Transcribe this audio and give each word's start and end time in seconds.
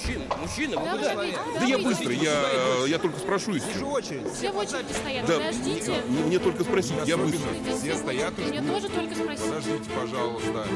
Мужчина, 0.00 0.24
мужчина, 0.40 0.78
вы 0.78 0.84
Да, 0.86 1.14
куда? 1.14 1.60
Да 1.60 1.66
я 1.66 1.78
быстро, 1.78 2.12
я, 2.12 2.86
я 2.86 2.98
только 2.98 3.18
спрошу 3.18 3.54
и 3.54 3.58
все. 3.60 3.84
очередь. 3.84 4.32
Все 4.32 4.50
в 4.50 4.56
очереди 4.56 4.92
стоят. 4.92 5.26
Да, 5.26 5.34
Подождите. 5.38 6.02
мне, 6.08 6.22
мне 6.24 6.38
только 6.38 6.64
спросить, 6.64 6.94
я 7.06 7.16
быстро. 7.16 7.48
Все 7.78 7.94
стоят 7.96 8.38
и 8.38 8.42
Мне 8.42 8.62
тоже 8.62 8.88
только 8.88 9.14
спросить. 9.14 9.44
Подождите, 9.44 9.90
пожалуйста. 9.90 10.66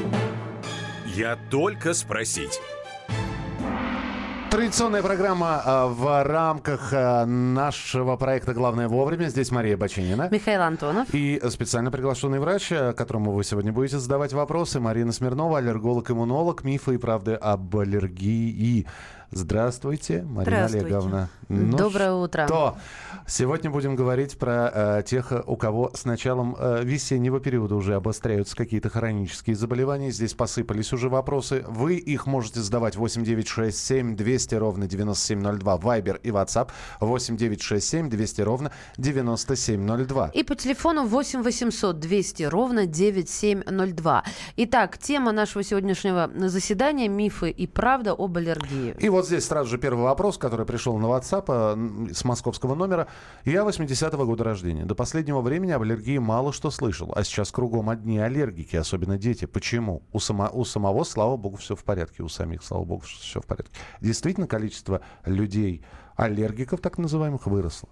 Я 1.15 1.37
только 1.49 1.93
спросить. 1.93 2.59
Традиционная 4.55 5.03
программа 5.03 5.61
а, 5.65 5.87
в 5.87 6.23
рамках 6.23 6.93
а, 6.93 7.25
нашего 7.25 8.15
проекта 8.15 8.53
«Главное 8.53 8.87
вовремя». 8.87 9.27
Здесь 9.27 9.51
Мария 9.51 9.75
Бачинина. 9.75 10.29
Михаил 10.31 10.61
Антонов. 10.61 11.09
И 11.11 11.41
специально 11.49 11.91
приглашенный 11.91 12.39
врач, 12.39 12.71
а, 12.71 12.93
которому 12.93 13.33
вы 13.33 13.43
сегодня 13.43 13.73
будете 13.73 13.99
задавать 13.99 14.31
вопросы, 14.31 14.79
Марина 14.79 15.11
Смирнова, 15.11 15.57
аллерголог-иммунолог, 15.57 16.63
мифы 16.63 16.95
и 16.95 16.97
правды 16.97 17.33
об 17.33 17.75
аллергии. 17.75 18.87
Здравствуйте, 19.31 20.23
Марина 20.23 20.67
Здравствуйте. 20.67 20.85
Олеговна. 20.85 21.29
Ну 21.49 21.77
Доброе 21.77 22.13
утро. 22.13 22.45
Что? 22.47 22.77
Сегодня 23.27 23.71
будем 23.71 23.95
говорить 23.95 24.37
про 24.37 24.71
э, 24.73 25.03
тех, 25.03 25.33
у 25.47 25.55
кого 25.55 25.91
с 25.95 26.05
началом 26.05 26.55
э, 26.59 26.83
весеннего 26.83 27.39
периода 27.39 27.75
уже 27.75 27.95
обостряются 27.95 28.55
какие-то 28.55 28.89
хронические 28.89 29.55
заболевания. 29.55 30.11
Здесь 30.11 30.33
посыпались 30.33 30.93
уже 30.93 31.09
вопросы. 31.09 31.65
Вы 31.67 31.95
их 31.95 32.27
можете 32.27 32.61
задавать 32.61 32.95
8967 32.95 34.15
200 34.15 34.55
ровно 34.55 34.87
9702. 34.87 35.77
Вайбер 35.77 36.19
и 36.21 36.29
WhatsApp 36.29 36.69
8967 36.99 38.09
200 38.09 38.41
ровно 38.41 38.71
9702. 38.97 40.29
И 40.33 40.43
по 40.43 40.55
телефону 40.55 41.05
8 41.05 41.41
800 41.41 41.99
200 41.99 42.43
ровно 42.43 42.85
9702. 42.85 44.23
Итак, 44.57 44.97
тема 44.99 45.31
нашего 45.31 45.63
сегодняшнего 45.63 46.29
заседания– 46.47 47.07
мифы 47.09 47.49
и 47.49 47.65
правда 47.65 48.11
об 48.11 48.37
аллергии. 48.37 48.95
И 48.99 49.09
вот 49.15 49.27
здесь 49.27 49.45
сразу 49.45 49.69
же 49.69 49.77
первый 49.77 50.03
вопрос, 50.03 50.37
который 50.37 50.65
пришел 50.65 50.97
на 50.97 51.05
WhatsApp 51.05 51.45
э, 51.47 52.13
с 52.13 52.25
московского 52.25 52.75
номера. 52.75 53.07
Я 53.45 53.61
80-го 53.61 54.25
года 54.25 54.43
рождения. 54.43 54.83
До 54.83 54.93
последнего 54.93 55.39
времени 55.39 55.71
об 55.71 55.83
аллергии 55.83 56.17
мало 56.17 56.51
что 56.51 56.69
слышал. 56.69 57.13
А 57.15 57.23
сейчас 57.23 57.49
кругом 57.51 57.89
одни 57.89 58.19
аллергики, 58.19 58.75
особенно 58.75 59.17
дети. 59.17 59.45
Почему? 59.45 60.03
У, 60.11 60.19
само, 60.19 60.49
у 60.51 60.65
самого, 60.65 61.05
слава 61.05 61.37
богу, 61.37 61.55
все 61.55 61.77
в 61.77 61.83
порядке. 61.85 62.23
У 62.23 62.27
самих, 62.27 62.61
слава 62.61 62.83
богу, 62.83 63.03
все 63.05 63.39
в 63.39 63.45
порядке. 63.45 63.71
Действительно, 64.01 64.47
количество 64.47 64.99
людей, 65.23 65.85
аллергиков 66.17 66.81
так 66.81 66.97
называемых, 66.97 67.47
выросло. 67.47 67.87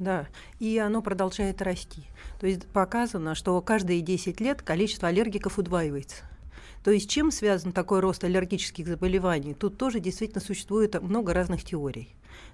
Да, 0.00 0.26
и 0.58 0.76
оно 0.78 1.02
продолжает 1.02 1.62
расти. 1.62 2.02
То 2.40 2.48
есть 2.48 2.66
показано, 2.66 3.36
что 3.36 3.60
каждые 3.62 4.00
10 4.00 4.40
лет 4.40 4.60
количество 4.60 5.06
аллергиков 5.06 5.56
удваивается. 5.56 6.24
То 6.84 6.90
есть 6.90 7.08
чем 7.08 7.30
связан 7.30 7.72
такой 7.72 8.00
рост 8.00 8.24
аллергических 8.24 8.86
заболеваний? 8.86 9.54
Тут 9.54 9.78
тоже 9.78 10.00
действительно 10.00 10.42
существует 10.42 11.00
много 11.00 11.32
разных 11.32 11.64
теорий. 11.64 12.10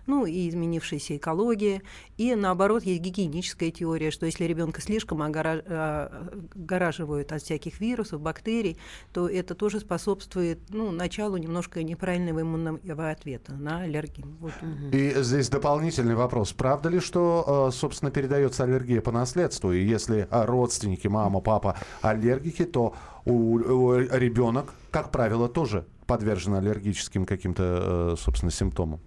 Ну, 0.07 0.27
и 0.27 0.49
изменившаяся 0.49 1.17
экология, 1.17 1.83
и 2.17 2.35
наоборот, 2.35 2.83
есть 2.83 3.01
гигиеническая 3.01 3.71
теория, 3.71 4.11
что 4.11 4.27
если 4.27 4.45
ребенка 4.45 4.81
слишком 4.81 5.23
а, 5.23 6.27
огораживают 6.55 7.33
от 7.33 7.43
всяких 7.43 7.81
вирусов, 7.81 8.21
бактерий, 8.21 8.77
то 9.13 9.29
это 9.29 9.55
тоже 9.55 9.81
способствует 9.81 10.59
ну, 10.71 10.91
началу 10.91 11.37
немножко 11.37 11.83
неправильного 11.83 12.41
иммунного 12.41 13.11
ответа 13.11 13.53
на 13.53 13.83
аллергию. 13.83 14.27
Вот. 14.41 14.53
И 14.93 15.13
здесь 15.23 15.49
дополнительный 15.49 16.15
вопрос. 16.15 16.53
Правда 16.53 16.89
ли, 16.89 17.01
что, 17.01 17.69
э, 17.69 17.73
собственно, 17.73 18.11
передается 18.11 18.65
аллергия 18.65 19.01
по 19.01 19.13
наследству? 19.13 19.73
И 19.73 19.85
если 19.85 20.27
э, 20.31 20.45
родственники, 20.45 21.07
мама, 21.07 21.41
папа 21.41 21.77
аллергики, 22.03 22.65
то 22.65 22.95
у, 23.25 23.59
ребенок, 23.95 24.75
как 24.91 25.11
правило, 25.11 25.49
тоже 25.49 25.85
подвержен 26.07 26.55
аллергическим 26.55 27.25
каким-то, 27.25 28.15
э, 28.15 28.17
собственно, 28.19 28.51
симптомам. 28.51 29.01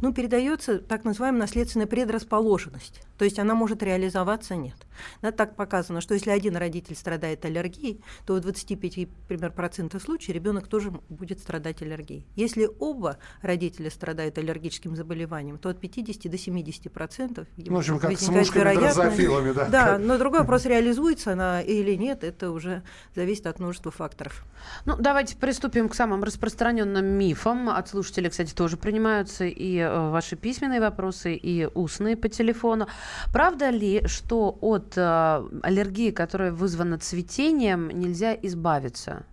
Ну, 0.00 0.12
передается 0.12 0.78
так 0.78 1.04
называемая 1.04 1.40
наследственная 1.40 1.86
предрасположенность. 1.86 3.02
То 3.18 3.24
есть 3.24 3.38
она 3.38 3.54
может 3.54 3.82
реализоваться, 3.82 4.54
нет. 4.56 4.76
Да, 5.22 5.32
так 5.32 5.56
показано, 5.56 6.00
что 6.00 6.14
если 6.14 6.30
один 6.30 6.56
родитель 6.56 6.94
страдает 6.94 7.44
аллергией, 7.44 8.00
то 8.26 8.34
в 8.34 8.40
25 8.40 9.08
пример, 9.28 9.52
процентов 9.52 10.02
случаев 10.02 10.34
ребенок 10.34 10.68
тоже 10.68 10.92
будет 11.08 11.40
страдать 11.40 11.82
аллергией. 11.82 12.26
Если 12.36 12.68
оба 12.78 13.18
родителя 13.42 13.90
страдают 13.90 14.38
аллергическим 14.38 14.94
заболеванием, 14.96 15.58
то 15.58 15.68
от 15.68 15.80
50 15.80 16.30
до 16.30 16.38
70 16.38 16.92
процентов 16.92 17.46
Ну, 17.56 17.74
в 17.74 17.78
общем, 17.78 17.98
как 17.98 18.10
с 18.12 18.14
возникает 18.28 18.46
мушками 18.46 18.62
вероятность- 18.62 18.94
дрозофилами, 18.96 19.52
да. 19.52 19.68
Да, 19.68 19.98
но 19.98 20.16
другой 20.18 20.40
вопрос, 20.40 20.64
реализуется 20.64 21.32
она 21.32 21.60
или 21.60 21.94
нет, 21.94 22.22
это 22.24 22.50
уже 22.52 22.82
зависит 23.14 23.46
от 23.46 23.58
множества 23.58 23.90
факторов. 23.90 24.44
Ну, 24.84 24.94
давайте 24.96 25.36
приступим 25.36 25.88
к 25.88 25.94
самым 25.94 26.22
распространенным 26.22 27.04
мифам. 27.04 27.68
От 27.68 27.88
слушателей, 27.88 28.30
кстати, 28.30 28.54
тоже 28.54 28.76
принимаются 28.76 29.44
и 29.44 29.76
э, 29.78 30.10
ваши 30.10 30.36
письменные 30.36 30.80
вопросы, 30.80 31.34
и 31.34 31.66
устные 31.66 32.16
по 32.16 32.28
телефону. 32.28 32.86
Правда 33.32 33.70
ли, 33.70 34.06
что 34.06 34.56
от 34.60 34.96
э, 34.96 35.48
аллергии, 35.62 36.10
которая 36.10 36.52
вызвана 36.52 36.98
цветением, 36.98 37.88
нельзя 37.90 38.34
избавиться? 38.34 39.24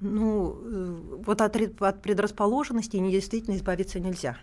Ну, 0.00 0.56
э, 0.62 0.96
вот 1.26 1.40
от, 1.40 1.56
от 1.80 2.02
предрасположенности 2.02 2.96
действительно 3.10 3.56
избавиться 3.56 4.00
нельзя. 4.00 4.38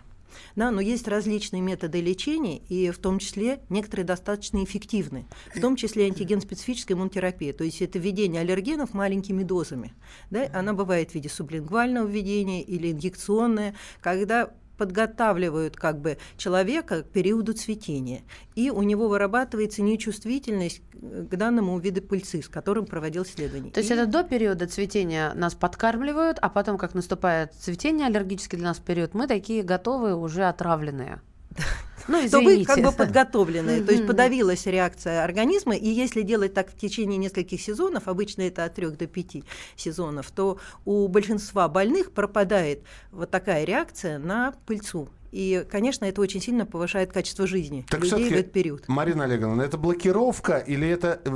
Да, 0.56 0.70
но 0.70 0.80
есть 0.80 1.08
различные 1.08 1.62
методы 1.62 2.00
лечения, 2.00 2.58
и 2.68 2.90
в 2.90 2.98
том 2.98 3.18
числе 3.18 3.60
некоторые 3.68 4.06
достаточно 4.06 4.62
эффективны, 4.62 5.26
в 5.54 5.60
том 5.60 5.76
числе 5.76 6.06
антиген-специфическая 6.06 6.96
иммунотерапия, 6.96 7.52
то 7.52 7.64
есть 7.64 7.82
это 7.82 7.98
введение 7.98 8.42
аллергенов 8.42 8.94
маленькими 8.94 9.42
дозами. 9.42 9.92
Да, 10.30 10.48
она 10.52 10.72
бывает 10.74 11.10
в 11.10 11.14
виде 11.14 11.28
сублингвального 11.28 12.06
введения 12.06 12.62
или 12.62 12.92
инъекционная, 12.92 13.74
когда 14.00 14.50
подготавливают 14.78 15.76
как 15.76 16.00
бы 16.00 16.16
человека 16.38 17.02
к 17.02 17.08
периоду 17.08 17.52
цветения, 17.52 18.22
и 18.54 18.70
у 18.70 18.82
него 18.82 19.08
вырабатывается 19.08 19.82
нечувствительность 19.82 20.80
к 20.94 21.36
данному 21.36 21.78
виду 21.78 22.00
пыльцы, 22.00 22.40
с 22.42 22.48
которым 22.48 22.86
проводил 22.86 23.24
исследование. 23.24 23.70
То 23.72 23.80
есть 23.80 23.90
И- 23.90 23.94
это 23.94 24.06
до 24.06 24.24
периода 24.24 24.66
цветения 24.66 25.34
нас 25.34 25.54
подкармливают, 25.54 26.38
а 26.40 26.48
потом, 26.48 26.78
как 26.78 26.94
наступает 26.94 27.52
цветение, 27.54 28.06
аллергический 28.06 28.56
для 28.56 28.68
нас 28.68 28.78
период, 28.78 29.14
мы 29.14 29.26
такие 29.26 29.62
готовые, 29.62 30.14
уже 30.14 30.44
отравленные. 30.44 31.20
Ну, 32.08 32.28
то 32.30 32.40
вы 32.40 32.64
как 32.64 32.80
бы 32.80 32.92
подготовлены, 32.92 33.82
то 33.82 33.92
есть 33.92 34.06
подавилась 34.06 34.66
реакция 34.66 35.24
организма, 35.24 35.76
и 35.76 35.88
если 35.88 36.22
делать 36.22 36.54
так 36.54 36.70
в 36.70 36.76
течение 36.76 37.18
нескольких 37.18 37.60
сезонов, 37.60 38.08
обычно 38.08 38.42
это 38.42 38.64
от 38.64 38.74
3 38.74 38.90
до 38.90 39.06
5 39.06 39.44
сезонов, 39.76 40.30
то 40.30 40.58
у 40.84 41.06
большинства 41.08 41.68
больных 41.68 42.12
пропадает 42.12 42.82
вот 43.10 43.30
такая 43.30 43.64
реакция 43.64 44.18
на 44.18 44.54
пыльцу. 44.66 45.08
И, 45.30 45.66
конечно, 45.70 46.06
это 46.06 46.20
очень 46.20 46.40
сильно 46.40 46.64
повышает 46.64 47.12
качество 47.12 47.46
жизни 47.46 47.84
Так 47.88 48.02
людей 48.02 48.30
в 48.30 48.32
этот 48.32 48.52
период. 48.52 48.88
Марина 48.88 49.24
Олеговна, 49.24 49.62
это 49.62 49.76
блокировка 49.76 50.56
или 50.58 50.88
это 50.88 51.20
э, 51.24 51.30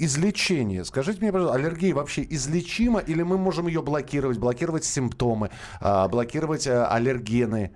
излечение? 0.00 0.84
Скажите 0.84 1.20
мне, 1.20 1.30
пожалуйста, 1.30 1.56
аллергия 1.56 1.94
вообще 1.94 2.26
излечима 2.28 2.98
или 2.98 3.22
мы 3.22 3.38
можем 3.38 3.68
ее 3.68 3.80
блокировать, 3.80 4.38
блокировать 4.38 4.84
симптомы, 4.84 5.50
а, 5.80 6.08
блокировать 6.08 6.66
а, 6.66 6.88
аллергены? 6.88 7.72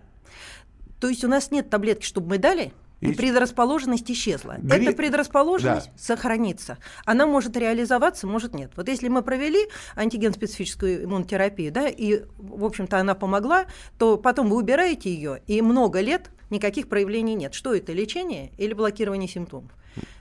То 1.00 1.08
есть 1.08 1.24
у 1.24 1.28
нас 1.28 1.50
нет 1.50 1.68
таблетки, 1.70 2.04
чтобы 2.04 2.28
мы 2.30 2.38
дали, 2.38 2.72
и, 3.00 3.12
предрасположенность 3.12 4.10
исчезла. 4.10 4.56
Гри- 4.58 4.86
Эта 4.86 4.96
предрасположенность 4.96 5.90
сохранится. 5.98 6.78
Она 7.04 7.26
может 7.26 7.54
реализоваться, 7.56 8.26
может 8.26 8.54
нет. 8.54 8.72
Вот 8.76 8.88
если 8.88 9.08
мы 9.08 9.20
провели 9.22 9.68
антиген-специфическую 9.96 11.04
иммунотерапию, 11.04 11.70
да, 11.72 11.88
и, 11.88 12.22
в 12.38 12.64
общем-то, 12.64 12.98
она 12.98 13.14
помогла, 13.14 13.66
то 13.98 14.16
потом 14.16 14.48
вы 14.48 14.56
убираете 14.56 15.12
ее, 15.12 15.42
и 15.46 15.60
много 15.62 16.00
лет 16.00 16.30
никаких 16.50 16.88
проявлений 16.88 17.34
нет. 17.34 17.52
Что 17.54 17.74
это, 17.74 17.92
лечение 17.92 18.52
или 18.56 18.72
блокирование 18.72 19.28
симптомов? 19.28 19.70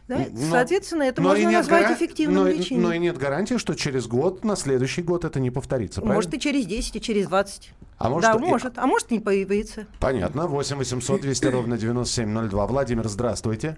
Да? 0.07 0.17
Но- 0.31 0.51
Соответственно, 0.51 1.03
это 1.03 1.21
но 1.21 1.29
можно 1.29 1.49
назвать 1.51 1.83
гара- 1.83 1.93
эффективным 1.95 2.43
но, 2.43 2.49
лечением. 2.49 2.83
но 2.83 2.93
и 2.93 2.99
нет 2.99 3.17
гарантии, 3.17 3.57
что 3.57 3.73
через 3.73 4.05
год, 4.07 4.43
на 4.43 4.55
следующий 4.55 5.01
год 5.01 5.25
это 5.25 5.39
не 5.39 5.49
повторится, 5.51 6.01
правильно? 6.01 6.15
Может, 6.15 6.33
и 6.35 6.39
через 6.39 6.65
10, 6.67 6.95
и 6.97 7.01
через 7.01 7.27
20. 7.27 7.71
А 7.97 8.09
может, 8.09 8.31
да, 8.31 8.37
и- 8.37 8.41
может. 8.41 8.77
А 8.77 8.85
может, 8.85 9.09
не 9.09 9.19
появится. 9.19 9.87
Понятно. 9.99 10.45
8 10.47 10.77
800 10.77 11.21
200 11.21 11.45
ровно 11.47 11.77
9702. 11.77 12.67
Владимир, 12.67 13.07
здравствуйте. 13.07 13.77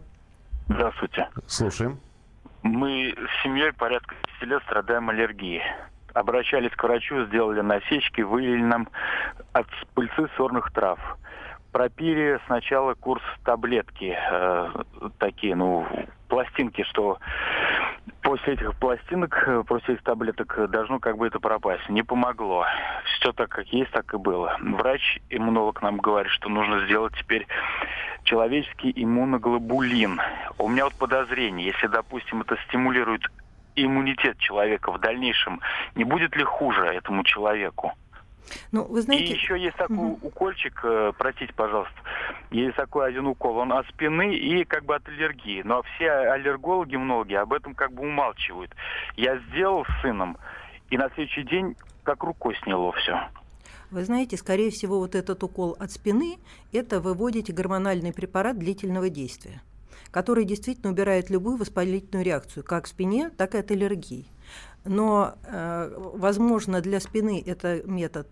Здравствуйте. 0.67 1.29
Слушаем. 1.47 1.99
Мы 2.63 3.13
с 3.15 3.43
семьей 3.43 3.71
порядка 3.73 4.15
10 4.41 4.49
лет 4.49 4.61
страдаем 4.63 5.09
аллергией. 5.09 5.61
Обращались 6.13 6.71
к 6.71 6.83
врачу, 6.83 7.25
сделали 7.27 7.61
насечки, 7.61 8.21
выявили 8.21 8.63
нам 8.63 8.89
от 9.53 9.67
пыльцы 9.93 10.27
сорных 10.35 10.71
трав. 10.73 10.99
Пропили 11.71 12.39
сначала 12.47 12.93
курс 12.93 13.23
таблетки, 13.43 14.17
э, 14.17 14.69
такие, 15.19 15.55
ну, 15.55 15.85
пластинки, 16.27 16.83
что 16.83 17.19
после 18.21 18.53
этих 18.53 18.75
пластинок, 18.75 19.43
э, 19.47 19.63
после 19.67 19.95
этих 19.95 20.03
таблеток 20.03 20.69
должно 20.69 20.99
как 20.99 21.17
бы 21.17 21.27
это 21.27 21.39
пропасть. 21.39 21.87
Не 21.89 22.03
помогло. 22.03 22.65
Все 23.05 23.31
так, 23.31 23.49
как 23.49 23.67
есть, 23.67 23.91
так 23.91 24.13
и 24.13 24.17
было. 24.17 24.57
Врач, 24.59 25.19
иммунолог 25.29 25.81
нам 25.81 25.97
говорит, 25.97 26.31
что 26.31 26.49
нужно 26.49 26.85
сделать 26.85 27.13
теперь 27.17 27.47
человеческий 28.23 28.91
иммуноглобулин. 28.95 30.19
У 30.57 30.67
меня 30.67 30.85
вот 30.85 30.93
подозрение, 30.95 31.67
если, 31.67 31.87
допустим, 31.87 32.41
это 32.41 32.57
стимулирует 32.67 33.21
иммунитет 33.75 34.37
человека 34.39 34.91
в 34.91 34.99
дальнейшем, 34.99 35.61
не 35.95 36.03
будет 36.03 36.35
ли 36.35 36.43
хуже 36.43 36.85
этому 36.85 37.23
человеку? 37.23 37.93
Ну, 38.71 38.83
вы 38.85 38.99
И 38.99 39.01
знаете, 39.01 39.33
еще 39.33 39.59
есть 39.59 39.77
такой 39.77 40.17
укольчик, 40.21 40.79
э, 40.83 41.11
простите, 41.17 41.53
пожалуйста, 41.53 41.95
есть 42.51 42.75
такой 42.75 43.07
один 43.07 43.27
укол, 43.27 43.57
он 43.57 43.73
от 43.73 43.87
спины 43.87 44.35
и 44.35 44.63
как 44.63 44.85
бы 44.85 44.95
от 44.95 45.07
аллергии. 45.07 45.61
Но 45.63 45.83
все 45.83 46.09
аллергологи 46.09 46.95
многие 46.95 47.39
об 47.39 47.53
этом 47.53 47.75
как 47.75 47.91
бы 47.93 48.03
умалчивают. 48.03 48.73
Я 49.15 49.37
сделал 49.49 49.85
с 49.85 50.01
сыном, 50.01 50.37
и 50.89 50.97
на 50.97 51.09
следующий 51.09 51.43
день 51.43 51.75
как 52.03 52.23
рукой 52.23 52.55
сняло 52.63 52.91
все. 52.93 53.19
Вы 53.89 54.03
знаете, 54.03 54.35
скорее 54.35 54.69
всего, 54.69 54.99
вот 54.99 55.15
этот 55.15 55.41
укол 55.43 55.75
от 55.79 55.91
спины– 55.91 56.37
это 56.73 56.99
вы 56.99 57.13
вводите 57.13 57.53
гормональный 57.53 58.11
препарат 58.11 58.59
длительного 58.59 59.09
действия, 59.09 59.61
который 60.11 60.43
действительно 60.43 60.91
убирает 60.91 61.29
любую 61.29 61.55
воспалительную 61.55 62.25
реакцию, 62.25 62.65
как 62.65 62.85
в 62.85 62.89
спине, 62.89 63.29
так 63.29 63.55
и 63.55 63.59
от 63.59 63.71
аллергии. 63.71 64.25
Но, 64.87 65.35
э, 65.43 65.93
возможно, 66.13 66.81
для 66.81 66.99
спины 66.99 67.43
это 67.45 67.81
метод 67.83 68.27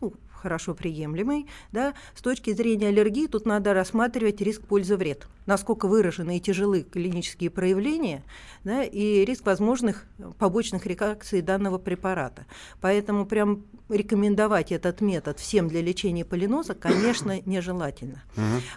ну, 0.00 0.14
хорошо 0.30 0.74
приемлемый. 0.74 1.48
Да? 1.72 1.94
С 2.14 2.22
точки 2.22 2.52
зрения 2.52 2.88
аллергии 2.88 3.26
тут 3.26 3.46
надо 3.46 3.74
рассматривать 3.74 4.40
риск 4.40 4.62
пользы-вред. 4.62 5.26
Насколько 5.46 5.88
выражены 5.88 6.38
и 6.38 6.40
тяжелы 6.40 6.82
клинические 6.82 7.50
проявления 7.50 8.24
да, 8.64 8.82
и 8.82 9.24
риск 9.24 9.44
возможных 9.44 10.06
побочных 10.38 10.86
реакций 10.86 11.42
данного 11.42 11.78
препарата. 11.78 12.46
Поэтому 12.80 13.26
прям 13.26 13.64
рекомендовать 13.90 14.72
этот 14.72 15.02
метод 15.02 15.38
всем 15.38 15.68
для 15.68 15.82
лечения 15.82 16.24
полиноза, 16.24 16.74
конечно, 16.74 17.40
нежелательно. 17.44 18.22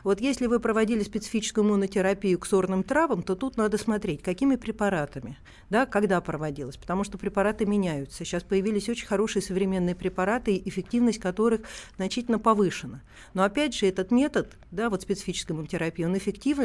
Вот 0.03 0.19
если 0.19 0.47
вы 0.47 0.59
проводили 0.59 1.03
специфическую 1.03 1.65
иммунотерапию 1.65 2.37
к 2.37 2.45
сорным 2.45 2.83
травам, 2.83 3.23
то 3.23 3.35
тут 3.35 3.55
надо 3.55 3.77
смотреть, 3.77 4.21
какими 4.21 4.57
препаратами, 4.57 5.37
да, 5.69 5.85
когда 5.85 6.19
проводилась, 6.19 6.77
потому 6.77 7.03
что 7.03 7.17
препараты 7.17 7.65
меняются. 7.65 8.25
Сейчас 8.25 8.43
появились 8.43 8.89
очень 8.89 9.07
хорошие 9.07 9.41
современные 9.41 9.95
препараты, 9.95 10.61
эффективность 10.65 11.19
которых 11.19 11.61
значительно 11.95 12.39
повышена. 12.39 13.01
Но 13.33 13.43
опять 13.43 13.73
же, 13.73 13.85
этот 13.85 14.11
метод, 14.11 14.57
да, 14.71 14.89
вот 14.89 15.01
специфической 15.01 15.53
иммунотерапии, 15.53 16.03
он 16.03 16.17
эффективен 16.17 16.56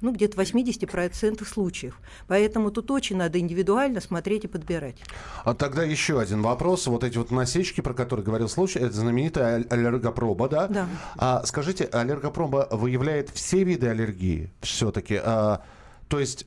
ну, 0.00 0.12
где-то 0.12 0.36
в 0.36 0.40
80% 0.40 1.44
случаев. 1.44 1.98
Поэтому 2.26 2.70
тут 2.70 2.90
очень 2.90 3.16
надо 3.16 3.38
индивидуально 3.38 4.00
смотреть 4.00 4.44
и 4.44 4.48
подбирать. 4.48 4.96
А 5.44 5.54
тогда 5.54 5.82
еще 5.82 6.20
один 6.20 6.42
вопрос. 6.42 6.86
Вот 6.86 7.04
эти 7.04 7.18
вот 7.18 7.30
насечки, 7.30 7.80
про 7.80 7.94
которые 7.94 8.24
говорил 8.24 8.48
случай, 8.48 8.78
это 8.78 8.92
знаменитая 8.92 9.64
аллергопроба, 9.68 10.48
да? 10.48 10.68
Да. 10.68 10.88
А 11.16 11.42
скажите, 11.44 11.84
аллергопроба 11.84 12.68
выявляет 12.70 13.30
все 13.30 13.64
виды 13.64 13.88
аллергии 13.88 14.50
все-таки? 14.60 15.20
А, 15.22 15.62
то 16.08 16.18
есть 16.18 16.46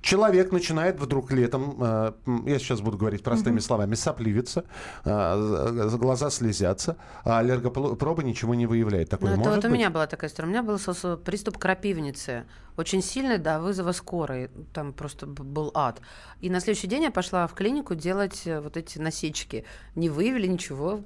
Человек 0.00 0.52
начинает 0.52 1.00
вдруг 1.00 1.32
летом, 1.32 1.76
э, 1.80 2.12
я 2.46 2.58
сейчас 2.58 2.80
буду 2.80 2.96
говорить 2.96 3.22
простыми 3.22 3.58
словами, 3.58 3.94
сопливиться, 3.94 4.64
э, 5.04 5.96
глаза 5.98 6.30
слезятся, 6.30 6.96
а 7.24 7.40
аллергопроба 7.40 8.22
ничего 8.22 8.54
не 8.54 8.66
выявляет. 8.66 9.10
Такое 9.10 9.30
Ну, 9.30 9.34
это 9.34 9.44
может 9.44 9.56
вот 9.56 9.64
у 9.64 9.68
быть? 9.70 9.78
меня 9.78 9.90
была 9.90 10.06
такая 10.06 10.30
история. 10.30 10.48
У 10.48 10.50
меня 10.50 10.62
был 10.62 10.78
приступ 11.18 11.58
крапивницы. 11.58 12.44
Очень 12.76 13.02
сильный, 13.02 13.38
до 13.38 13.60
вызова 13.60 13.90
скорой. 13.90 14.50
Там 14.72 14.92
просто 14.92 15.26
был 15.26 15.72
ад. 15.74 16.00
И 16.40 16.48
на 16.48 16.60
следующий 16.60 16.86
день 16.86 17.02
я 17.02 17.10
пошла 17.10 17.48
в 17.48 17.54
клинику 17.54 17.96
делать 17.96 18.42
э, 18.46 18.60
вот 18.60 18.76
эти 18.76 18.98
насечки. 18.98 19.64
Не 19.96 20.10
выявили 20.10 20.46
ничего. 20.46 21.00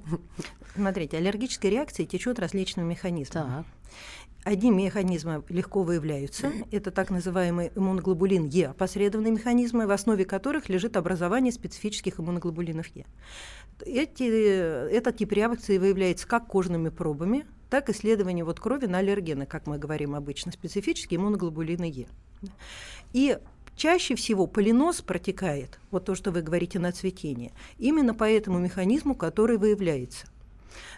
Смотрите, 0.75 1.17
аллергическая 1.17 1.71
реакция 1.71 2.05
течет 2.05 2.37
различными 2.37 2.89
механизмами. 2.89 3.47
Так. 3.47 3.65
Одни 4.43 4.71
механизмы 4.71 5.43
легко 5.47 5.83
выявляются. 5.83 6.51
Это 6.71 6.91
так 6.91 7.09
называемый 7.09 7.71
иммуноглобулин 7.75 8.45
Е, 8.47 8.67
опосредованные 8.67 9.31
механизмы, 9.31 9.87
в 9.87 9.91
основе 9.91 10.25
которых 10.25 10.67
лежит 10.67 10.97
образование 10.97 11.53
специфических 11.53 12.19
иммуноглобулинов 12.19 12.87
Е. 12.87 13.05
Эти, 13.85 14.23
этот 14.23 15.17
тип 15.17 15.31
реакции 15.31 15.77
выявляется 15.77 16.27
как 16.27 16.47
кожными 16.47 16.89
пробами, 16.89 17.45
так 17.69 17.89
и 17.89 17.93
исследованием 17.93 18.45
вот 18.45 18.59
крови 18.59 18.85
на 18.85 18.97
аллергены, 18.97 19.45
как 19.45 19.65
мы 19.65 19.77
говорим 19.77 20.13
обычно, 20.13 20.51
специфические 20.51 21.19
иммуноглобулины 21.19 21.85
Е. 21.85 22.07
И 23.13 23.37
чаще 23.77 24.15
всего 24.15 24.45
полинос 24.45 25.01
протекает, 25.01 25.79
вот 25.89 26.03
то, 26.05 26.15
что 26.15 26.31
вы 26.31 26.41
говорите 26.41 26.79
на 26.79 26.91
цветение, 26.91 27.53
именно 27.77 28.13
по 28.13 28.29
этому 28.29 28.59
механизму, 28.59 29.15
который 29.15 29.57
выявляется. 29.57 30.27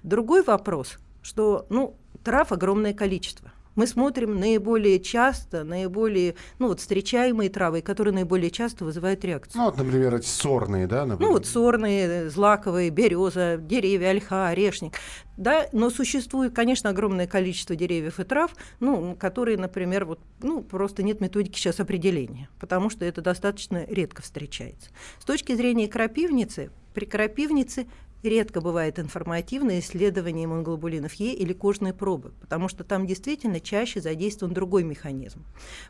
Другой 0.02 0.42
вопрос, 0.42 0.98
что 1.22 1.68
ну, 1.70 1.96
трав 2.26 2.52
огромное 2.52 2.94
количество. 2.94 3.52
Мы 3.76 3.88
смотрим 3.88 4.40
наиболее 4.40 5.02
часто, 5.02 5.66
наиболее 5.66 6.36
ну, 6.60 6.70
вот, 6.70 6.80
встречаемые 6.80 7.50
травы, 7.50 7.82
которые 7.82 8.14
наиболее 8.14 8.50
часто 8.50 8.86
вызывают 8.86 9.24
реакцию. 9.26 9.62
Ну, 9.62 9.66
вот, 9.66 9.78
например, 9.78 10.16
эти 10.16 10.28
сорные, 10.28 10.88
да? 10.88 11.06
например? 11.06 11.28
Ну 11.30 11.34
вот 11.34 11.46
сорные, 11.46 12.30
злаковые, 12.30 12.90
береза, 12.90 13.58
деревья, 13.58 14.12
ольха, 14.12 14.48
орешник. 14.48 14.94
Да, 15.36 15.68
но 15.74 15.90
существует, 15.90 16.56
конечно, 16.56 16.90
огромное 16.90 17.28
количество 17.28 17.76
деревьев 17.76 18.22
и 18.22 18.24
трав, 18.24 18.56
ну, 18.80 19.14
которые, 19.20 19.58
например, 19.58 20.06
вот, 20.06 20.20
ну, 20.42 20.62
просто 20.64 21.04
нет 21.04 21.20
методики 21.20 21.58
сейчас 21.58 21.82
определения, 21.82 22.48
потому 22.62 22.90
что 22.90 23.04
это 23.04 23.22
достаточно 23.22 23.86
редко 23.90 24.22
встречается. 24.22 24.90
С 25.20 25.26
точки 25.26 25.54
зрения 25.54 25.90
крапивницы, 25.90 26.72
при 26.94 27.04
крапивнице 27.04 27.88
редко 28.26 28.62
бывает 28.62 29.00
информативное 29.00 29.80
исследование 29.80 30.46
иммуноглобулинов 30.46 31.14
Е 31.14 31.34
или 31.34 31.54
кожные 31.54 31.94
пробы, 31.94 32.32
потому 32.42 32.68
что 32.68 32.84
там 32.84 33.06
действительно 33.08 33.60
чаще 33.60 34.02
задействован 34.02 34.54
другой 34.54 34.84
механизм. 34.84 35.44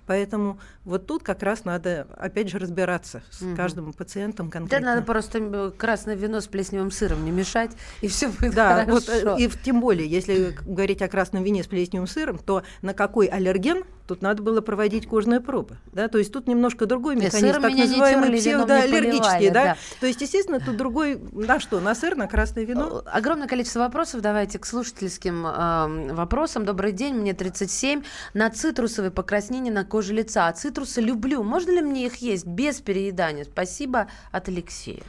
Поэтому 0.05 0.59
вот 0.83 1.07
тут 1.07 1.23
как 1.23 1.43
раз 1.43 1.65
надо, 1.65 2.07
опять 2.17 2.49
же, 2.49 2.59
разбираться 2.59 3.23
с 3.31 3.41
Мгм. 3.41 3.55
каждым 3.55 3.93
пациентом 3.93 4.47
Да 4.47 4.51
конкретно. 4.59 4.95
надо 4.95 5.01
просто 5.05 5.39
э, 5.39 5.71
красное 5.77 6.15
вино 6.15 6.41
с 6.41 6.47
плесневым 6.47 6.91
сыром 6.91 7.23
не 7.25 7.31
мешать, 7.31 7.71
и 8.01 8.07
все 8.07 8.29
будет 8.29 8.53
Да, 8.53 8.85
хорошо. 8.85 8.91
вот, 8.91 9.09
э, 9.09 9.35
и 9.43 9.49
тем 9.63 9.81
более, 9.81 10.07
если 10.07 10.55
говорить 10.65 11.01
о 11.01 11.07
красном 11.07 11.43
вине 11.43 11.63
с 11.63 11.67
плесневым 11.67 12.07
сыром, 12.07 12.37
то 12.37 12.63
на 12.81 12.93
какой 12.93 13.27
аллерген 13.27 13.83
тут 14.07 14.21
надо 14.21 14.43
было 14.43 14.61
проводить 14.61 15.07
кожные 15.07 15.41
пробы. 15.41 15.77
Да? 15.91 16.07
То 16.07 16.17
есть 16.17 16.31
тут 16.31 16.47
немножко 16.47 16.85
другой 16.85 17.15
механизм, 17.15 17.61
так 17.61 17.71
называемый 17.73 18.37
псевдоаллергический. 18.37 19.49
Да? 19.49 19.63
да. 19.63 19.77
То 19.99 20.07
есть, 20.07 20.21
естественно, 20.21 20.59
тут 20.59 20.77
другой, 20.77 21.19
на 21.31 21.59
что, 21.59 21.79
на 21.79 21.95
сыр, 21.95 22.15
на 22.15 22.27
красное 22.27 22.65
вино? 22.65 23.03
Огромное 23.05 23.47
количество 23.47 23.79
вопросов. 23.79 24.21
Давайте 24.21 24.59
к 24.59 24.65
слушательским 24.65 25.45
э, 25.45 26.13
вопросам. 26.13 26.65
Добрый 26.65 26.91
день, 26.91 27.15
мне 27.15 27.33
37. 27.33 28.03
На 28.33 28.49
цитрусовые 28.49 29.11
покраснения 29.11 29.71
на 29.71 29.85
коже 29.85 30.13
лица. 30.13 30.47
А 30.47 30.53
цитрусы 30.53 31.01
люблю. 31.01 31.43
Можно 31.43 31.71
ли 31.71 31.81
мне 31.81 32.05
их 32.05 32.17
есть 32.17 32.45
без 32.45 32.81
переедания? 32.81 33.43
Спасибо 33.43 34.07
от 34.31 34.47
Алексея. 34.49 35.03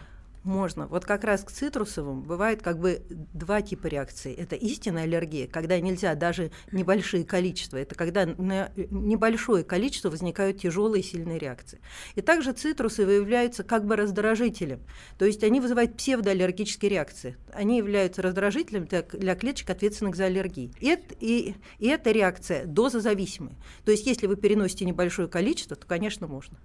Можно. 0.47 0.87
Вот 0.87 1.05
как 1.05 1.25
раз 1.25 1.43
к 1.43 1.51
цитрусовым 1.51 2.23
бывает 2.23 2.63
как 2.63 2.79
бы 2.79 3.03
два 3.11 3.63
типа 3.63 3.89
реакций. 3.89 4.33
Это 4.33 4.55
истинная 4.55 5.03
аллергия, 5.03 5.49
когда 5.49 5.79
нельзя 5.81 6.15
даже 6.15 6.53
небольшие 6.71 7.25
количества. 7.25 7.79
Это 7.79 7.97
когда 7.97 8.27
на 8.27 8.71
небольшое 8.77 9.65
количество 9.65 10.09
возникают 10.09 10.61
тяжелые 10.61 11.03
сильные 11.03 11.41
реакции. 11.41 11.81
И 12.15 12.21
также 12.21 12.53
цитрусы 12.53 13.05
выявляются 13.05 13.65
как 13.65 13.85
бы 13.87 13.97
раздражителем. 13.97 14.83
То 15.19 15.25
есть 15.25 15.43
они 15.43 15.61
вызывают 15.61 15.97
псевдоаллергические 15.97 16.93
реакции. 16.93 17.37
Они 17.53 17.79
являются 17.79 18.23
раздражителем 18.23 18.85
для, 18.85 19.03
для 19.03 19.35
клеточек, 19.35 19.71
ответственных 19.71 20.15
за 20.15 20.27
аллергии. 20.27 20.73
И, 20.79 20.93
эт- 20.93 21.17
и, 21.19 21.57
и 21.81 21.89
эта 21.89 22.13
реакция 22.13 22.67
дозозависимая. 22.67 23.57
То 23.85 23.91
есть 23.91 24.07
если 24.07 24.29
вы 24.29 24.37
переносите 24.37 24.85
небольшое 24.85 25.27
количество, 25.27 25.75
то, 25.75 25.89
конечно, 25.89 26.29
можно. 26.29 26.57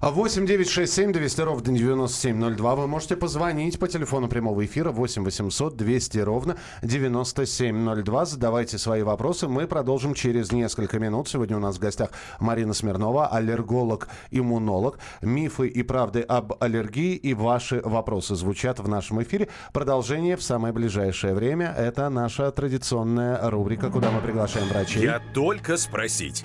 А 0.00 0.10
8 0.10 0.46
9 0.46 0.70
6 0.70 0.90
7 0.90 1.12
200 1.12 1.40
ровно 1.42 1.76
9702. 1.76 2.76
Вы 2.76 2.86
можете 2.86 3.14
позвонить 3.26 3.80
по 3.80 3.88
телефону 3.88 4.28
прямого 4.28 4.64
эфира 4.64 4.92
8 4.92 5.24
800 5.24 5.76
200 5.76 6.18
ровно 6.18 6.56
9702. 6.82 8.24
Задавайте 8.24 8.78
свои 8.78 9.02
вопросы. 9.02 9.48
Мы 9.48 9.66
продолжим 9.66 10.14
через 10.14 10.52
несколько 10.52 11.00
минут. 11.00 11.26
Сегодня 11.26 11.56
у 11.56 11.60
нас 11.60 11.74
в 11.74 11.80
гостях 11.80 12.10
Марина 12.38 12.72
Смирнова, 12.72 13.26
аллерголог, 13.26 14.06
иммунолог. 14.30 15.00
Мифы 15.22 15.66
и 15.66 15.82
правды 15.82 16.20
об 16.20 16.52
аллергии 16.60 17.16
и 17.16 17.34
ваши 17.34 17.80
вопросы 17.84 18.36
звучат 18.36 18.78
в 18.78 18.86
нашем 18.86 19.20
эфире. 19.24 19.48
Продолжение 19.72 20.36
в 20.36 20.42
самое 20.44 20.72
ближайшее 20.72 21.34
время. 21.34 21.74
Это 21.76 22.08
наша 22.10 22.52
традиционная 22.52 23.50
рубрика, 23.50 23.90
куда 23.90 24.12
мы 24.12 24.20
приглашаем 24.20 24.68
врачей. 24.68 25.02
Я 25.02 25.20
только 25.34 25.76
спросить. 25.76 26.44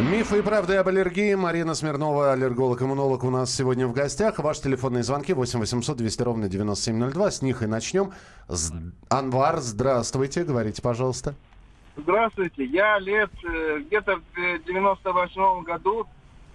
Мифы 0.00 0.38
и 0.40 0.42
правды 0.42 0.74
об 0.76 0.88
аллергии. 0.88 1.34
Марина 1.34 1.74
Смирнова, 1.74 2.32
аллерголог-иммунолог 2.32 3.22
у 3.22 3.30
нас 3.30 3.54
сегодня 3.54 3.86
в 3.86 3.92
гостях. 3.92 4.38
Ваши 4.40 4.62
телефонные 4.62 5.04
звонки 5.04 5.32
8 5.32 5.60
800 5.60 5.96
200 5.96 6.22
ровно 6.22 6.48
9702. 6.48 7.30
С 7.30 7.42
них 7.42 7.62
и 7.62 7.66
начнем. 7.66 8.12
С- 8.48 8.72
Анвар, 9.08 9.58
здравствуйте. 9.60 10.42
Говорите, 10.44 10.82
пожалуйста. 10.82 11.34
Здравствуйте. 11.96 12.64
Я 12.64 12.98
лет 12.98 13.30
э, 13.44 13.78
где-то 13.86 14.16
в 14.16 14.64
98 14.66 15.62
году 15.62 16.06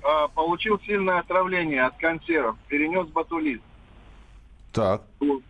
э, 0.04 0.08
получил 0.36 0.78
сильное 0.86 1.20
отравление 1.20 1.84
от 1.86 1.96
консервов, 1.98 2.58
перенес 2.68 3.08
ботулиз. 3.08 3.62
Так. 4.74 5.04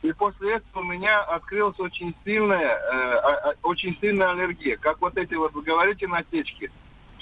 И 0.03 0.12
после 0.13 0.58
этого 0.58 0.81
у 0.81 0.86
меня 0.86 1.22
открылась 1.24 1.79
очень 1.79 2.15
сильная, 2.24 2.75
э, 2.77 2.79
а- 2.93 3.50
а- 3.50 3.53
очень 3.63 3.98
сильная 4.00 4.29
аллергия. 4.31 4.77
Как 4.77 5.01
вот 5.01 5.17
эти 5.17 5.34
вот, 5.34 5.53
вы 5.53 5.63
говорите, 5.63 6.08
насечки. 6.08 6.72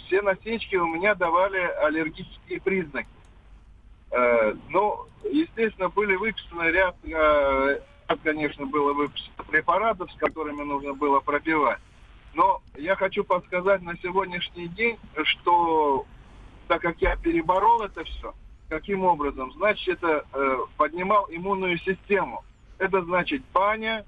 Все 0.07 0.21
насечки 0.21 0.75
у 0.75 0.87
меня 0.87 1.15
давали 1.15 1.59
аллергические 1.59 2.61
признаки. 2.61 3.09
Э, 4.11 4.53
ну, 4.69 5.05
естественно, 5.29 5.89
были 5.89 6.15
выписаны 6.15 6.71
ряд, 6.71 6.95
э, 7.03 7.81
ряд, 8.07 8.19
конечно, 8.23 8.65
было 8.65 8.93
выписано 8.93 9.43
препаратов, 9.49 10.09
с 10.11 10.15
которыми 10.15 10.63
нужно 10.63 10.93
было 10.93 11.19
пробивать. 11.19 11.79
Но 12.33 12.61
я 12.77 12.95
хочу 12.95 13.25
подсказать 13.25 13.81
на 13.81 13.97
сегодняшний 13.97 14.69
день, 14.69 14.97
что 15.23 16.05
так 16.69 16.81
как 16.81 17.01
я 17.01 17.17
переборол 17.17 17.81
это 17.81 18.03
все, 18.05 18.33
каким 18.69 19.03
образом? 19.03 19.51
Значит, 19.53 20.01
это 20.01 20.25
э, 20.33 20.57
поднимал 20.77 21.27
иммунную 21.29 21.77
систему. 21.79 22.45
Это 22.77 23.01
значит 23.03 23.41
баня, 23.53 24.05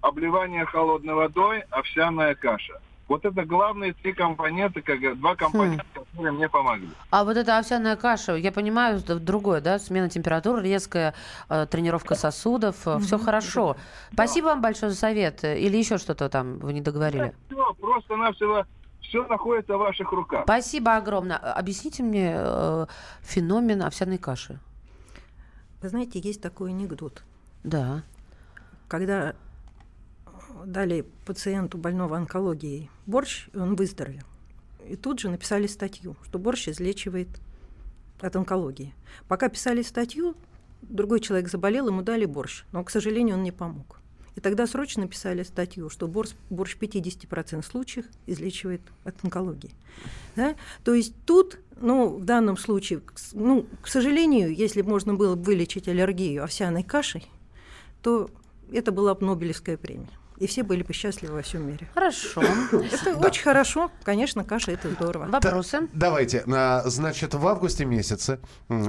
обливание 0.00 0.64
холодной 0.64 1.14
водой, 1.14 1.64
овсяная 1.70 2.34
каша. 2.34 2.80
Вот 3.08 3.24
это 3.24 3.44
главные 3.44 3.92
три 3.92 4.12
компонента, 4.14 4.80
как 4.80 5.18
два 5.18 5.36
компонента, 5.36 5.84
которые 5.92 6.32
мне 6.32 6.48
помогли. 6.48 6.88
А 7.10 7.24
вот 7.24 7.36
эта 7.36 7.58
овсяная 7.58 7.96
каша, 7.96 8.34
я 8.34 8.50
понимаю, 8.50 9.00
другое, 9.00 9.60
да, 9.60 9.78
смена 9.78 10.08
температуры, 10.08 10.62
резкая 10.62 11.14
э, 11.48 11.66
тренировка 11.70 12.14
сосудов, 12.14 12.76
все 13.02 13.18
хорошо. 13.18 13.76
Спасибо 14.12 14.46
вам 14.46 14.62
большое 14.62 14.90
за 14.90 14.98
совет. 14.98 15.44
Или 15.44 15.76
еще 15.76 15.98
что-то 15.98 16.28
там 16.28 16.58
вы 16.58 16.72
не 16.72 16.80
договорили? 16.80 17.34
Все, 17.50 17.74
просто-навсего 17.74 18.64
все 19.00 19.24
находится 19.26 19.76
в 19.76 19.80
ваших 19.80 20.10
руках. 20.12 20.44
Спасибо 20.44 20.96
огромное. 20.96 21.36
А- 21.36 21.52
Объясните 21.52 22.02
мне 22.02 22.32
э, 22.34 22.86
феномен 23.20 23.82
овсяной 23.82 24.18
каши. 24.18 24.58
Вы 25.82 25.88
знаете, 25.88 26.18
есть 26.18 26.40
такой 26.40 26.70
анекдот. 26.70 27.22
Да. 27.62 28.02
Когда 28.88 29.30
э, 29.30 29.34
дали 30.66 31.06
пациенту 31.26 31.78
больного 31.78 32.16
онкологией 32.16 32.90
борщ, 33.06 33.48
и 33.52 33.58
он 33.58 33.76
выздоровел. 33.76 34.24
И 34.88 34.96
тут 34.96 35.20
же 35.20 35.30
написали 35.30 35.66
статью, 35.66 36.16
что 36.24 36.38
борщ 36.38 36.68
излечивает 36.68 37.28
от 38.20 38.36
онкологии. 38.36 38.94
Пока 39.28 39.48
писали 39.48 39.82
статью, 39.82 40.34
другой 40.82 41.20
человек 41.20 41.48
заболел, 41.48 41.88
ему 41.88 42.02
дали 42.02 42.24
борщ, 42.24 42.64
но, 42.72 42.84
к 42.84 42.90
сожалению, 42.90 43.36
он 43.36 43.42
не 43.42 43.52
помог. 43.52 44.00
И 44.36 44.40
тогда 44.40 44.66
срочно 44.66 45.06
писали 45.06 45.44
статью, 45.44 45.88
что 45.90 46.08
борщ, 46.08 46.32
борщ 46.50 46.76
в 46.76 46.80
50% 46.80 47.64
случаев 47.64 48.06
излечивает 48.26 48.80
от 49.04 49.14
онкологии. 49.22 49.70
Да? 50.34 50.56
То 50.82 50.92
есть 50.92 51.14
тут, 51.24 51.58
ну, 51.80 52.16
в 52.16 52.24
данном 52.24 52.56
случае, 52.56 53.02
ну, 53.32 53.66
к 53.80 53.86
сожалению, 53.86 54.52
если 54.52 54.82
можно 54.82 55.14
было 55.14 55.36
бы 55.36 55.44
вылечить 55.44 55.86
аллергию 55.86 56.42
овсяной 56.42 56.82
кашей, 56.82 57.24
то 58.02 58.28
это 58.72 58.90
была 58.90 59.14
бы 59.14 59.24
Нобелевская 59.24 59.76
премия. 59.76 60.10
И 60.38 60.46
все 60.46 60.62
были 60.64 60.82
бы 60.82 60.92
счастливы 60.92 61.34
во 61.34 61.42
всем 61.42 61.66
мире. 61.66 61.88
Хорошо. 61.94 62.42
Это 62.42 63.16
очень 63.18 63.42
хорошо. 63.42 63.90
Конечно, 64.02 64.42
каша 64.44 64.72
это 64.72 64.90
здорово. 64.90 65.26
Вопросы? 65.26 65.88
Давайте. 65.92 66.42
А, 66.52 66.82
Значит, 66.86 67.34
в 67.34 67.46
августе 67.46 67.84
месяце 67.84 68.40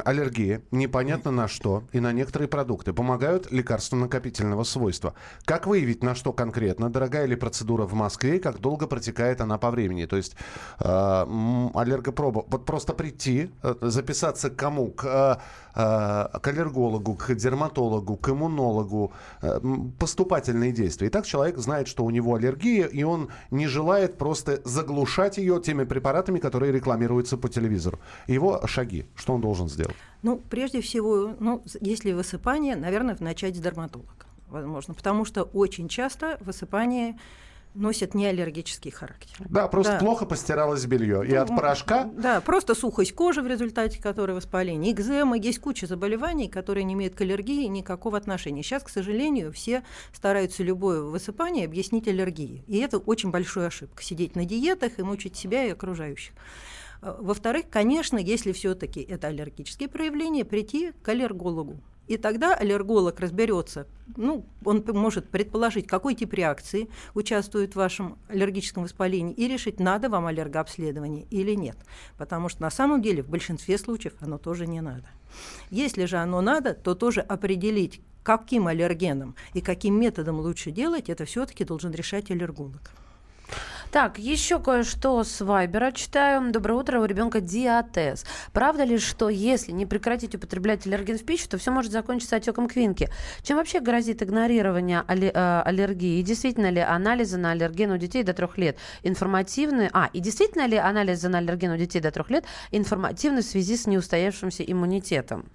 аллергия 0.03 0.61
непонятно 0.71 1.31
на 1.31 1.47
что 1.47 1.83
и 1.91 1.99
на 1.99 2.11
некоторые 2.11 2.47
продукты 2.47 2.93
помогают 2.93 3.51
лекарства 3.51 3.95
накопительного 3.95 4.63
свойства. 4.63 5.13
Как 5.45 5.67
выявить, 5.67 6.03
на 6.03 6.15
что 6.15 6.33
конкретно? 6.33 6.89
Дорогая 6.89 7.25
ли 7.25 7.35
процедура 7.35 7.85
в 7.85 7.93
Москве 7.93 8.37
и 8.37 8.39
как 8.39 8.59
долго 8.59 8.87
протекает 8.87 9.39
она 9.41 9.57
по 9.57 9.69
времени? 9.69 10.05
То 10.05 10.15
есть 10.17 10.35
э, 10.79 10.85
аллергопроба. 10.85 12.45
Вот 12.47 12.65
просто 12.65 12.93
прийти, 12.93 13.51
э, 13.61 13.75
записаться 13.81 14.49
к 14.49 14.55
кому? 14.55 14.87
К, 14.87 15.39
э, 15.75 16.39
к 16.39 16.47
аллергологу, 16.47 17.15
к 17.15 17.35
дерматологу, 17.35 18.17
к 18.17 18.29
иммунологу. 18.29 19.13
Э, 19.41 19.59
Поступательные 19.99 20.71
действия. 20.71 21.07
И 21.07 21.09
так 21.09 21.25
человек 21.25 21.34
знает, 21.57 21.87
что 21.87 22.03
у 22.03 22.09
него 22.09 22.35
аллергия, 22.35 22.85
и 22.87 23.03
он 23.03 23.29
не 23.51 23.67
желает 23.67 24.17
просто 24.17 24.61
заглушать 24.63 25.37
ее 25.37 25.61
теми 25.61 25.83
препаратами, 25.83 26.39
которые 26.39 26.71
рекламируются 26.71 27.37
по 27.37 27.49
телевизору. 27.49 27.99
Его 28.27 28.65
шаги, 28.67 29.05
что 29.15 29.33
он 29.33 29.41
должен 29.41 29.69
сделать? 29.69 29.95
Ну, 30.21 30.41
прежде 30.49 30.81
всего, 30.81 31.35
ну, 31.39 31.61
если 31.81 32.13
высыпание, 32.13 32.75
наверное, 32.75 33.17
начать 33.19 33.55
с 33.55 33.59
дерматолога, 33.59 34.25
возможно, 34.49 34.93
потому 34.93 35.25
что 35.25 35.43
очень 35.43 35.87
часто 35.87 36.37
высыпание 36.41 37.17
носят 37.75 38.15
неаллергический 38.15 38.91
характер. 38.91 39.45
Да, 39.49 39.67
просто 39.67 39.93
Да. 39.93 39.99
плохо 39.99 40.25
постиралось 40.25 40.85
белье. 40.85 41.25
И 41.27 41.33
от 41.35 41.49
Ну, 41.49 41.57
порошка 41.57 42.05
Да, 42.05 42.41
просто 42.41 42.73
сухость 42.75 43.13
кожи, 43.13 43.41
в 43.41 43.47
результате 43.47 44.01
которой 44.01 44.35
воспаление, 44.35 44.91
экзема, 44.93 45.37
есть 45.37 45.59
куча 45.59 45.85
заболеваний, 45.87 46.47
которые 46.47 46.83
не 46.83 46.93
имеют 46.93 47.15
к 47.15 47.21
аллергии 47.21 47.65
никакого 47.67 48.17
отношения. 48.17 48.63
Сейчас, 48.63 48.83
к 48.83 48.89
сожалению, 48.89 49.51
все 49.51 49.83
стараются 50.13 50.63
любое 50.63 51.01
высыпание 51.01 51.65
объяснить 51.65 52.07
аллергией. 52.07 52.63
И 52.67 52.77
это 52.79 52.97
очень 52.97 53.31
большая 53.31 53.67
ошибка. 53.67 54.01
Сидеть 54.03 54.35
на 54.35 54.45
диетах 54.45 54.97
и 54.99 55.03
мучить 55.03 55.35
себя 55.35 55.65
и 55.65 55.71
окружающих. 55.71 56.33
А, 57.01 57.17
Во-вторых, 57.21 57.65
конечно, 57.69 58.17
если 58.17 58.51
все-таки 58.51 59.01
это 59.01 59.27
аллергические 59.27 59.89
проявления, 59.89 60.45
прийти 60.45 60.93
к 61.03 61.09
аллергологу. 61.09 61.77
И 62.07 62.17
тогда 62.17 62.53
аллерголог 62.53 63.19
разберется, 63.19 63.87
ну, 64.15 64.45
он 64.63 64.83
может 64.87 65.29
предположить, 65.29 65.87
какой 65.87 66.13
тип 66.15 66.33
реакции 66.33 66.89
участвует 67.13 67.73
в 67.73 67.77
вашем 67.77 68.17
аллергическом 68.27 68.83
воспалении, 68.83 69.33
и 69.33 69.47
решить, 69.47 69.79
надо 69.79 70.09
вам 70.09 70.27
аллергообследование 70.27 71.25
или 71.31 71.53
нет. 71.53 71.77
Потому 72.17 72.49
что 72.49 72.61
на 72.61 72.69
самом 72.69 73.01
деле 73.01 73.23
в 73.23 73.29
большинстве 73.29 73.77
случаев 73.77 74.13
оно 74.21 74.37
тоже 74.37 74.67
не 74.67 74.81
надо. 74.81 75.07
Если 75.71 76.05
же 76.05 76.17
оно 76.17 76.41
надо, 76.41 76.73
то 76.73 76.95
тоже 76.95 77.21
определить, 77.21 78.01
каким 78.23 78.67
аллергеном 78.67 79.35
и 79.53 79.61
каким 79.61 79.99
методом 79.99 80.39
лучше 80.39 80.71
делать, 80.71 81.09
это 81.09 81.25
все-таки 81.25 81.63
должен 81.63 81.91
решать 81.91 82.31
аллерголог. 82.31 82.81
Так, 83.95 84.19
еще 84.19 84.59
кое-что 84.59 85.23
с 85.23 85.39
Вайбера 85.39 85.93
читаю. 85.93 86.51
Доброе 86.51 86.73
утро, 86.73 86.99
у 86.99 87.05
ребенка 87.05 87.39
диатез. 87.39 88.25
Правда 88.51 88.83
ли, 88.83 88.97
что 88.97 89.29
если 89.29 89.71
не 89.71 89.85
прекратить 89.85 90.35
употреблять 90.35 90.85
аллерген 90.85 91.17
в 91.17 91.23
пищу, 91.23 91.47
то 91.47 91.57
все 91.57 91.71
может 91.71 91.93
закончиться 91.93 92.35
отеком 92.35 92.67
квинки? 92.67 93.07
Чем 93.41 93.55
вообще 93.55 93.79
грозит 93.79 94.21
игнорирование 94.21 95.05
э, 95.07 95.61
аллергии? 95.63 96.19
И 96.19 96.23
действительно 96.23 96.71
ли 96.71 96.81
анализы 96.81 97.37
на 97.37 97.51
аллерген 97.51 97.89
у 97.91 97.97
детей 97.97 98.23
до 98.23 98.33
трех 98.33 98.57
лет 98.57 98.77
информативны? 99.03 99.89
А, 99.93 100.09
и 100.11 100.19
действительно 100.19 100.67
ли 100.67 100.75
анализы 100.75 101.29
на 101.29 101.37
аллерген 101.37 101.71
у 101.71 101.77
детей 101.77 102.01
до 102.01 102.11
трех 102.11 102.29
лет 102.29 102.43
информативны 102.71 103.43
в 103.43 103.45
связи 103.45 103.77
с 103.77 103.87
неустоявшимся 103.87 104.63
иммунитетом? 104.63 105.45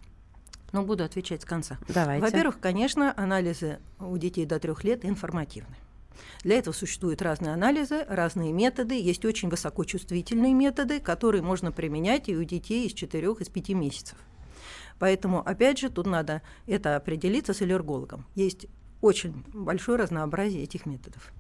Но 0.73 0.83
буду 0.83 1.05
отвечать 1.05 1.43
с 1.43 1.45
конца. 1.45 1.77
Давайте. 1.89 2.25
Во-первых, 2.25 2.59
конечно, 2.59 3.13
анализы 3.19 3.81
у 3.99 4.17
детей 4.17 4.47
до 4.47 4.59
трех 4.59 4.83
лет 4.83 5.05
информативны. 5.05 5.77
Для 6.43 6.59
этого 6.59 6.75
существуют 6.75 7.23
разные 7.23 7.53
анализы, 7.53 8.05
разные 8.09 8.53
методы. 8.53 9.01
Есть 9.01 9.25
очень 9.25 9.49
высокочувствительные 9.49 10.55
методы, 10.55 11.01
которые 11.01 11.43
можно 11.43 11.73
применять 11.73 12.29
и 12.29 12.37
у 12.37 12.45
детей 12.45 12.87
из 12.87 12.93
4 12.93 13.29
из 13.41 13.49
5 13.49 13.69
месяцев. 13.71 14.19
Поэтому, 14.99 15.41
опять 15.41 15.79
же, 15.79 15.89
тут 15.89 16.07
надо 16.07 16.43
это 16.67 16.97
определиться 16.97 17.55
с 17.55 17.63
аллергологом. 17.63 18.27
Есть 18.35 18.67
очень 19.01 19.45
большое 19.55 19.99
разнообразие 19.99 20.63
этих 20.63 20.87
методов. 20.87 21.33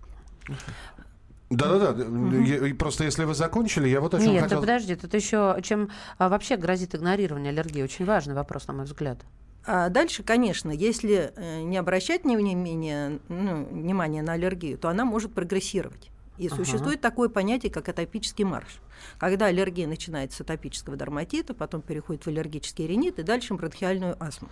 Да-да-да. 1.50 2.04
И 2.46 2.72
Просто 2.72 3.04
если 3.04 3.24
вы 3.24 3.34
закончили, 3.34 3.88
я 3.88 4.00
вот 4.00 4.14
о 4.14 4.20
чем 4.20 4.32
Нет, 4.32 4.44
хотел... 4.44 4.58
да 4.58 4.66
подожди, 4.66 4.94
тут 4.94 5.12
еще 5.14 5.58
чем 5.62 5.90
а, 6.16 6.28
вообще 6.28 6.56
грозит 6.56 6.94
игнорирование 6.94 7.50
аллергии? 7.50 7.82
Очень 7.82 8.04
важный 8.04 8.34
вопрос, 8.34 8.68
на 8.68 8.74
мой 8.74 8.84
взгляд. 8.84 9.18
А 9.66 9.88
дальше, 9.88 10.22
конечно, 10.22 10.70
если 10.70 11.32
э, 11.36 11.62
не 11.62 11.76
обращать 11.76 12.24
ни- 12.24 12.36
внимания, 12.36 13.18
ну, 13.28 13.64
внимания 13.64 14.22
на 14.22 14.32
аллергию, 14.32 14.78
то 14.78 14.88
она 14.88 15.04
может 15.04 15.32
прогрессировать. 15.34 16.10
И 16.38 16.46
Ага. 16.46 16.56
существует 16.56 17.02
такое 17.02 17.28
понятие, 17.28 17.70
как 17.70 17.88
атопический 17.90 18.44
марш. 18.44 18.80
Когда 19.18 19.46
аллергия 19.46 19.86
начинается 19.86 20.38
с 20.38 20.40
атопического 20.40 20.96
дерматита, 20.96 21.52
потом 21.52 21.82
переходит 21.82 22.24
в 22.24 22.28
аллергический 22.28 22.86
ринит 22.86 23.18
и 23.18 23.22
дальше 23.22 23.52
бронхиальную 23.54 24.16
астму. 24.22 24.48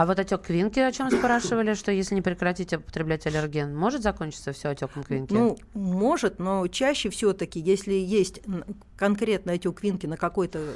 А 0.00 0.06
вот 0.06 0.18
отек 0.18 0.40
квинки, 0.40 0.78
о 0.80 0.90
чем 0.92 1.10
спрашивали, 1.10 1.74
что 1.74 1.92
если 1.92 2.14
не 2.14 2.22
прекратить 2.22 2.72
употреблять 2.72 3.26
аллерген, 3.26 3.76
может 3.76 4.02
закончиться 4.02 4.52
все 4.52 4.70
отеком 4.70 5.02
квинки? 5.02 5.30
Ну, 5.34 5.58
может, 5.74 6.38
но 6.38 6.66
чаще 6.68 7.10
все-таки, 7.10 7.60
если 7.60 7.92
есть 7.92 8.40
конкретно 8.96 9.52
отек 9.52 9.78
квинки 9.78 10.06
на 10.06 10.16
какой-то 10.16 10.58
э, 10.58 10.72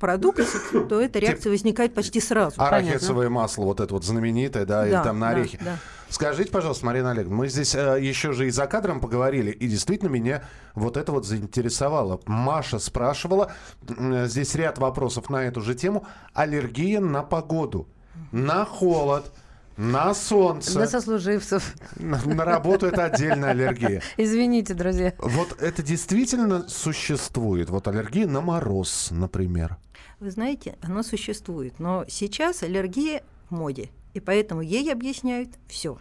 продукт, 0.00 0.40
то 0.88 1.00
эта 1.00 1.20
реакция 1.20 1.50
возникает 1.50 1.94
почти 1.94 2.18
сразу. 2.18 2.60
Арахисовое 2.60 3.28
масло, 3.28 3.62
вот 3.62 3.78
это 3.78 3.94
вот 3.94 4.02
знаменитое, 4.04 4.66
да, 4.66 4.84
или 4.86 4.90
Да, 4.92 5.04
там 5.04 5.20
на 5.20 5.28
орехи. 5.28 5.56
да. 5.64 5.76
Скажите, 6.08 6.50
пожалуйста, 6.50 6.84
Марина 6.84 7.12
Олеговна, 7.12 7.36
мы 7.36 7.48
здесь 7.48 7.76
э, 7.76 7.98
еще 8.00 8.32
же 8.32 8.48
и 8.48 8.50
за 8.50 8.66
кадром 8.66 8.98
поговорили, 8.98 9.52
и 9.52 9.68
действительно 9.68 10.08
меня 10.08 10.42
вот 10.74 10.96
это 10.96 11.12
вот 11.12 11.24
заинтересовало. 11.26 12.20
Маша 12.26 12.80
спрашивала, 12.80 13.52
м, 13.88 14.26
здесь 14.26 14.52
ряд 14.56 14.78
вопросов 14.78 15.30
на 15.30 15.44
эту 15.44 15.60
же 15.60 15.76
тему, 15.76 16.08
аллергия 16.32 16.98
на 16.98 17.22
погоду, 17.22 17.86
на 18.32 18.64
холод, 18.64 19.32
На 19.76 20.14
солнце. 20.14 20.78
На 20.78 20.86
сослуживцев. 20.86 21.74
На, 21.96 22.20
на 22.24 22.44
работу 22.44 22.86
это 22.86 23.06
отдельная 23.06 23.50
аллергия. 23.50 24.02
Извините, 24.16 24.72
друзья. 24.74 25.14
Вот 25.18 25.60
это 25.60 25.82
действительно 25.82 26.68
существует? 26.68 27.70
Вот 27.70 27.88
аллергия 27.88 28.26
на 28.26 28.40
мороз, 28.40 29.08
например. 29.10 29.76
Вы 30.20 30.30
знаете, 30.30 30.76
оно 30.80 31.02
существует, 31.02 31.80
но 31.80 32.04
сейчас 32.08 32.62
аллергия 32.62 33.22
в 33.50 33.54
моде, 33.54 33.90
и 34.14 34.20
поэтому 34.20 34.60
ей 34.60 34.92
объясняют 34.92 35.50
все. 35.66 35.98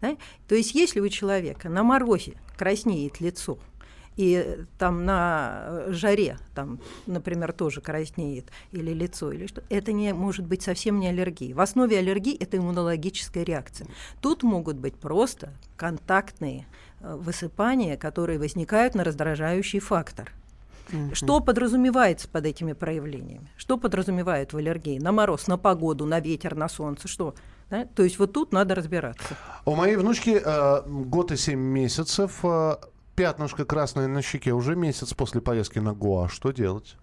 Да? 0.00 0.16
То 0.48 0.56
есть, 0.56 0.74
если 0.74 0.98
у 0.98 1.08
человека 1.08 1.68
на 1.68 1.84
морозе 1.84 2.34
краснеет 2.56 3.20
лицо, 3.20 3.58
и 4.16 4.58
там 4.78 5.04
на 5.04 5.84
жаре, 5.88 6.38
там, 6.54 6.78
например, 7.06 7.52
тоже 7.52 7.80
краснеет 7.80 8.46
или 8.70 8.92
лицо, 8.92 9.32
или 9.32 9.46
что, 9.46 9.62
это 9.68 9.92
не 9.92 10.12
может 10.12 10.46
быть 10.46 10.62
совсем 10.62 11.00
не 11.00 11.08
аллергия. 11.08 11.54
В 11.54 11.60
основе 11.60 11.98
аллергии 11.98 12.36
это 12.36 12.58
иммунологическая 12.58 13.44
реакция. 13.44 13.86
Тут 14.20 14.42
могут 14.42 14.76
быть 14.76 14.96
просто 14.96 15.52
контактные 15.76 16.66
э, 17.00 17.16
высыпания, 17.16 17.96
которые 17.96 18.38
возникают 18.38 18.94
на 18.94 19.04
раздражающий 19.04 19.80
фактор. 19.80 20.32
Что 21.14 21.40
подразумевается 21.40 22.28
под 22.28 22.44
этими 22.44 22.72
проявлениями? 22.74 23.50
Что 23.56 23.78
подразумевает 23.78 24.52
в 24.52 24.58
аллергии? 24.58 24.98
На 24.98 25.12
мороз, 25.12 25.46
на 25.46 25.56
погоду, 25.56 26.04
на 26.04 26.20
ветер, 26.20 26.54
на 26.54 26.68
солнце, 26.68 27.08
что? 27.08 27.34
Да? 27.70 27.86
То 27.86 28.02
есть 28.02 28.18
вот 28.18 28.32
тут 28.32 28.52
надо 28.52 28.74
разбираться. 28.74 29.36
У 29.64 29.74
моей 29.74 29.96
внучки 29.96 30.40
э, 30.44 30.82
год 30.86 31.32
и 31.32 31.36
семь 31.36 31.60
месяцев. 31.60 32.40
Э, 32.42 32.76
пятнышко 33.16 33.64
красное 33.64 34.08
на 34.08 34.22
щеке 34.22 34.52
уже 34.52 34.76
месяц 34.76 35.14
после 35.14 35.40
поездки 35.40 35.78
на 35.78 35.94
Гоа. 35.94 36.28
Что 36.28 36.50
делать? 36.52 36.96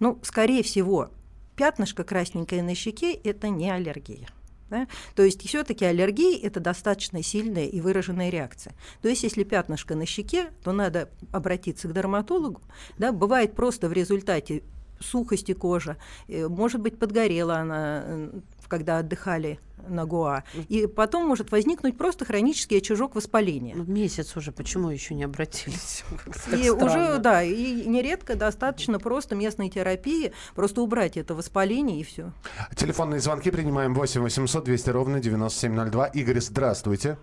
Ну, 0.00 0.18
скорее 0.22 0.62
всего, 0.62 1.10
пятнышко 1.56 2.04
красненькое 2.04 2.62
на 2.62 2.74
щеке– 2.74 3.12
это 3.24 3.48
не 3.48 3.70
аллергия. 3.70 4.28
Да? 4.70 4.86
То 5.14 5.22
есть 5.22 5.46
все-таки 5.46 5.84
аллергия– 5.84 6.38
это 6.42 6.60
достаточно 6.60 7.22
сильная 7.22 7.66
и 7.66 7.80
выраженная 7.80 8.28
реакция. 8.28 8.74
То 9.02 9.08
есть 9.08 9.22
если 9.22 9.44
пятнышко 9.44 9.94
на 9.94 10.04
щеке, 10.04 10.50
то 10.62 10.72
надо 10.72 11.08
обратиться 11.32 11.88
к 11.88 11.92
дерматологу. 11.92 12.60
Да? 12.98 13.12
Бывает 13.12 13.54
просто 13.54 13.88
в 13.88 13.92
результате 13.92 14.62
сухости 15.00 15.52
кожи, 15.52 15.96
э, 16.26 16.48
может 16.48 16.80
быть, 16.80 16.98
подгорела 16.98 17.58
она, 17.58 18.30
когда 18.68 18.98
отдыхали 18.98 19.58
на 19.86 20.04
Гоа. 20.04 20.44
И 20.68 20.86
потом 20.86 21.26
может 21.26 21.50
возникнуть 21.50 21.96
просто 21.96 22.24
хронический 22.24 22.78
очажок 22.78 23.14
воспаления. 23.14 23.74
Ну, 23.74 23.84
месяц 23.84 24.36
уже, 24.36 24.52
почему 24.52 24.90
еще 24.90 25.14
не 25.14 25.24
обратились? 25.24 26.04
И 26.52 26.70
уже, 26.70 27.18
да, 27.18 27.42
и 27.42 27.86
нередко 27.86 28.34
достаточно 28.34 28.98
просто 28.98 29.34
местной 29.34 29.70
терапии, 29.70 30.32
просто 30.54 30.82
убрать 30.82 31.16
это 31.16 31.34
воспаление 31.34 32.00
и 32.00 32.04
все. 32.04 32.32
Телефонные 32.74 33.20
звонки 33.20 33.50
принимаем 33.50 33.94
8 33.94 34.20
800 34.20 34.64
200 34.64 34.90
ровно 34.90 35.20
9702. 35.20 36.06
Игорь, 36.08 36.40
здравствуйте. 36.40 37.18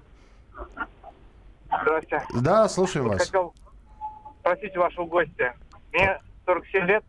Здравствуйте. 1.68 2.24
Да, 2.42 2.68
слушаем 2.70 3.08
вас. 3.08 3.26
Хотел 3.26 3.54
спросить 4.40 4.76
вашего 4.76 5.06
гостя. 5.06 5.56
Мне 5.92 6.20
47 6.46 6.86
лет, 6.86 7.04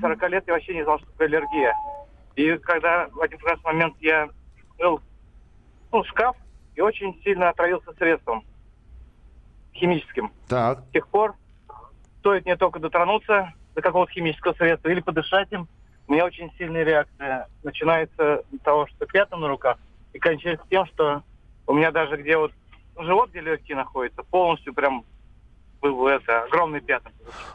40 0.00 0.30
лет 0.30 0.44
я 0.46 0.52
вообще 0.52 0.74
не 0.74 0.84
знал, 0.84 0.98
что 0.98 1.06
такое 1.08 1.28
аллергия. 1.28 1.74
И 2.36 2.56
когда 2.58 3.08
в 3.08 3.20
один 3.20 3.38
прекрасный 3.38 3.64
момент 3.64 3.96
я 4.00 4.28
открыл 4.70 5.00
ну, 5.92 6.04
шкаф 6.04 6.36
и 6.74 6.80
очень 6.80 7.20
сильно 7.22 7.48
отравился 7.48 7.92
средством 7.94 8.44
химическим. 9.74 10.32
Так. 10.48 10.80
С 10.88 10.92
тех 10.92 11.08
пор 11.08 11.34
стоит 12.20 12.44
мне 12.44 12.56
только 12.56 12.78
дотронуться 12.78 13.52
до 13.74 13.82
какого-то 13.82 14.12
химического 14.12 14.52
средства 14.54 14.88
или 14.88 15.00
подышать 15.00 15.50
им, 15.52 15.68
у 16.06 16.12
меня 16.12 16.24
очень 16.24 16.52
сильная 16.58 16.82
реакция. 16.82 17.48
Начинается 17.62 18.44
с 18.52 18.62
того, 18.64 18.86
что 18.88 19.06
пятна 19.06 19.36
на 19.36 19.48
руках, 19.48 19.78
и 20.12 20.18
кончается 20.18 20.66
тем, 20.68 20.84
что 20.86 21.22
у 21.66 21.72
меня 21.72 21.92
даже 21.92 22.16
где 22.16 22.36
вот 22.36 22.52
живот, 22.98 23.30
где 23.30 23.40
легкие 23.40 23.76
находятся, 23.76 24.24
полностью 24.24 24.74
прям 24.74 25.04
был 25.80 26.06
это 26.06 26.42
огромный 26.44 26.80
пятна. 26.80 27.10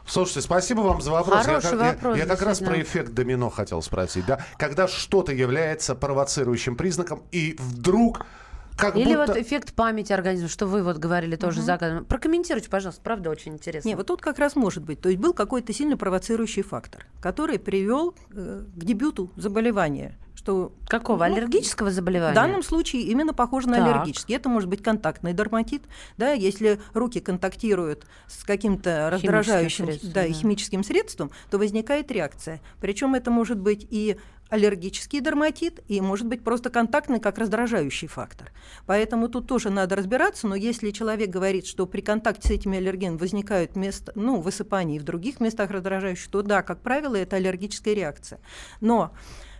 Слушайте, 0.06 0.40
спасибо 0.42 0.80
вам 0.80 1.00
за 1.00 1.10
вопрос. 1.10 1.44
Хороший 1.44 1.78
я, 1.78 1.92
вопрос, 1.92 2.16
я, 2.16 2.24
я 2.24 2.28
как 2.28 2.42
раз 2.42 2.60
про 2.60 2.80
эффект 2.80 3.12
домино 3.12 3.50
хотел 3.50 3.82
спросить. 3.82 4.26
Да? 4.26 4.40
Когда 4.58 4.88
что-то 4.88 5.32
является 5.32 5.94
провоцирующим 5.94 6.76
признаком, 6.76 7.22
и 7.30 7.56
вдруг 7.58 8.26
как 8.76 8.96
Или 8.96 9.14
будто... 9.14 9.32
вот 9.32 9.36
эффект 9.36 9.74
памяти 9.74 10.12
организма, 10.12 10.48
что 10.48 10.66
вы 10.66 10.82
вот 10.82 10.98
говорили 10.98 11.36
тоже 11.36 11.62
за 11.62 11.78
кадром. 11.78 12.04
Прокомментируйте, 12.04 12.68
пожалуйста, 12.68 13.00
правда 13.02 13.30
очень 13.30 13.54
интересно. 13.54 13.88
Не, 13.88 13.94
вот 13.94 14.06
тут 14.06 14.20
как 14.20 14.38
раз 14.38 14.54
может 14.54 14.84
быть. 14.84 15.00
То 15.00 15.08
есть 15.08 15.20
был 15.20 15.32
какой-то 15.32 15.72
сильно 15.72 15.96
провоцирующий 15.96 16.62
фактор, 16.62 17.06
который 17.20 17.58
привел 17.58 18.14
э, 18.32 18.64
к 18.74 18.84
дебюту 18.84 19.30
заболевания. 19.36 20.18
Что, 20.34 20.72
Какого? 20.86 21.26
ну, 21.26 21.34
Аллергического 21.34 21.88
В 21.88 21.92
заболевания? 21.92 22.34
данном 22.34 22.62
случае 22.62 23.02
именно 23.02 23.32
похоже 23.32 23.68
на 23.68 23.78
Так. 23.78 23.86
аллергический. 23.86 24.36
Это 24.36 24.48
может 24.48 24.68
быть 24.68 24.82
контактный 24.82 25.32
дерматит, 25.32 25.82
да, 26.18 26.32
если 26.32 26.78
руки 26.92 27.20
контактируют 27.20 28.06
с 28.28 28.44
каким-то 28.44 29.08
раздражающим 29.10 29.86
средством, 29.86 30.12
да, 30.12 30.22
да. 30.22 30.28
химическим 30.28 30.84
средством, 30.84 31.30
то 31.50 31.58
возникает 31.58 32.12
реакция. 32.12 32.60
Причем 32.80 33.14
это 33.14 33.30
может 33.30 33.58
быть 33.58 33.86
и 33.90 34.18
аллергический 34.48 35.20
дерматит, 35.20 35.82
и 35.88 36.00
может 36.00 36.26
быть 36.26 36.42
просто 36.42 36.70
контактный 36.70 37.20
как 37.20 37.38
раздражающий 37.38 38.08
фактор. 38.08 38.52
Поэтому 38.86 39.28
тут 39.28 39.46
тоже 39.46 39.70
надо 39.70 39.96
разбираться, 39.96 40.46
но 40.46 40.54
если 40.54 40.90
человек 40.90 41.30
говорит, 41.30 41.66
что 41.66 41.86
при 41.86 42.00
контакте 42.00 42.48
с 42.48 42.50
этими 42.50 42.78
аллергенами 42.78 43.18
возникают 43.18 43.76
места, 43.76 44.12
ну, 44.14 44.40
высыпания 44.40 44.96
и 44.96 44.98
в 44.98 45.04
других 45.04 45.40
местах 45.40 45.70
раздражающих, 45.70 46.28
то 46.30 46.42
да, 46.42 46.62
как 46.62 46.80
правило, 46.80 47.16
это 47.16 47.36
аллергическая 47.36 47.94
реакция. 47.94 48.40
Но 48.80 49.12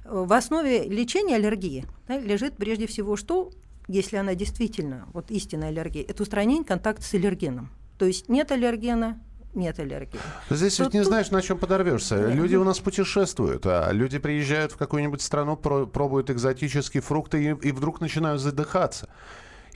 э, 0.05 0.09
в 0.11 0.33
основе 0.33 0.85
лечения 0.85 1.37
аллергии 1.37 1.85
да, 2.07 2.19
лежит 2.19 2.57
прежде 2.57 2.87
всего 2.87 3.17
что, 3.17 3.51
если 3.89 4.17
она 4.17 4.35
действительно, 4.35 5.09
вот 5.13 5.31
истинная 5.31 5.69
аллергия, 5.69 6.05
это 6.07 6.23
устранение 6.23 6.65
контакта 6.65 7.03
с 7.03 7.15
аллергеном. 7.15 7.71
То 7.99 8.05
есть 8.05 8.29
нет 8.29 8.53
аллергена, 8.53 9.21
нет 9.57 9.79
аллергии. 9.81 10.21
Здесь 10.51 10.79
ведь 10.79 10.93
не 10.95 11.01
тут- 11.01 11.09
знаешь, 11.09 11.31
на 11.31 11.43
чем 11.43 11.59
подорвешься. 11.59 12.17
Нет, 12.17 12.35
Люди 12.35 12.55
ну- 12.55 12.61
у 12.63 12.65
нас 12.65 12.79
путешествуют, 12.79 13.67
а 13.67 13.91
люди 13.93 14.19
приезжают 14.19 14.73
в 14.73 14.77
какую-нибудь 14.77 15.23
страну, 15.23 15.57
про- 15.57 15.87
пробуют 15.87 16.31
экзотические 16.31 17.03
фрукты 17.03 17.43
и, 17.43 17.69
и 17.69 17.73
вдруг 17.73 18.01
начинают 18.01 18.41
задыхаться. 18.41 19.09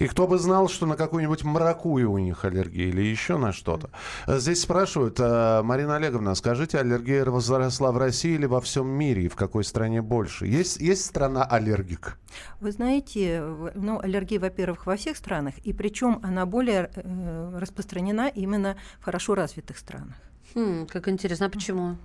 И 0.01 0.07
кто 0.07 0.27
бы 0.27 0.39
знал, 0.39 0.69
что 0.71 0.87
на 0.87 0.97
какую-нибудь 0.97 1.45
маракую 1.45 2.11
у 2.11 2.17
них 2.17 2.47
аллергия 2.47 2.89
или 2.89 3.03
еще 3.03 3.37
на 3.37 3.53
что-то. 3.53 3.91
Здесь 4.27 4.63
спрашивают, 4.63 5.19
а, 5.21 5.63
Марина 5.63 5.97
Олеговна, 5.97 6.35
скажите, 6.35 6.79
аллергия 6.79 7.27
возросла 7.27 7.93
в 7.93 7.99
России 7.99 8.33
или 8.33 8.47
во 8.47 8.63
всем 8.63 8.89
мире? 8.89 9.25
И 9.25 9.29
в 9.29 9.37
какой 9.37 9.63
стране 9.63 10.01
больше? 10.01 10.47
Есть, 10.47 10.81
есть 10.81 11.05
страна 11.05 11.45
аллергик? 11.45 12.17
Вы 12.61 12.73
знаете, 12.73 13.45
ну, 13.75 14.01
аллергия, 14.01 14.41
во-первых, 14.41 14.87
во 14.87 14.97
всех 14.97 15.19
странах, 15.19 15.59
и 15.59 15.75
причем 15.75 16.19
она 16.23 16.47
более 16.47 16.91
э, 16.95 17.59
распространена 17.59 18.29
именно 18.29 18.77
в 19.01 19.05
хорошо 19.05 19.35
развитых 19.35 19.77
странах. 19.77 20.17
Хм, 20.55 20.87
как 20.87 21.09
интересно, 21.09 21.47
а 21.47 21.49
почему? 21.49 21.97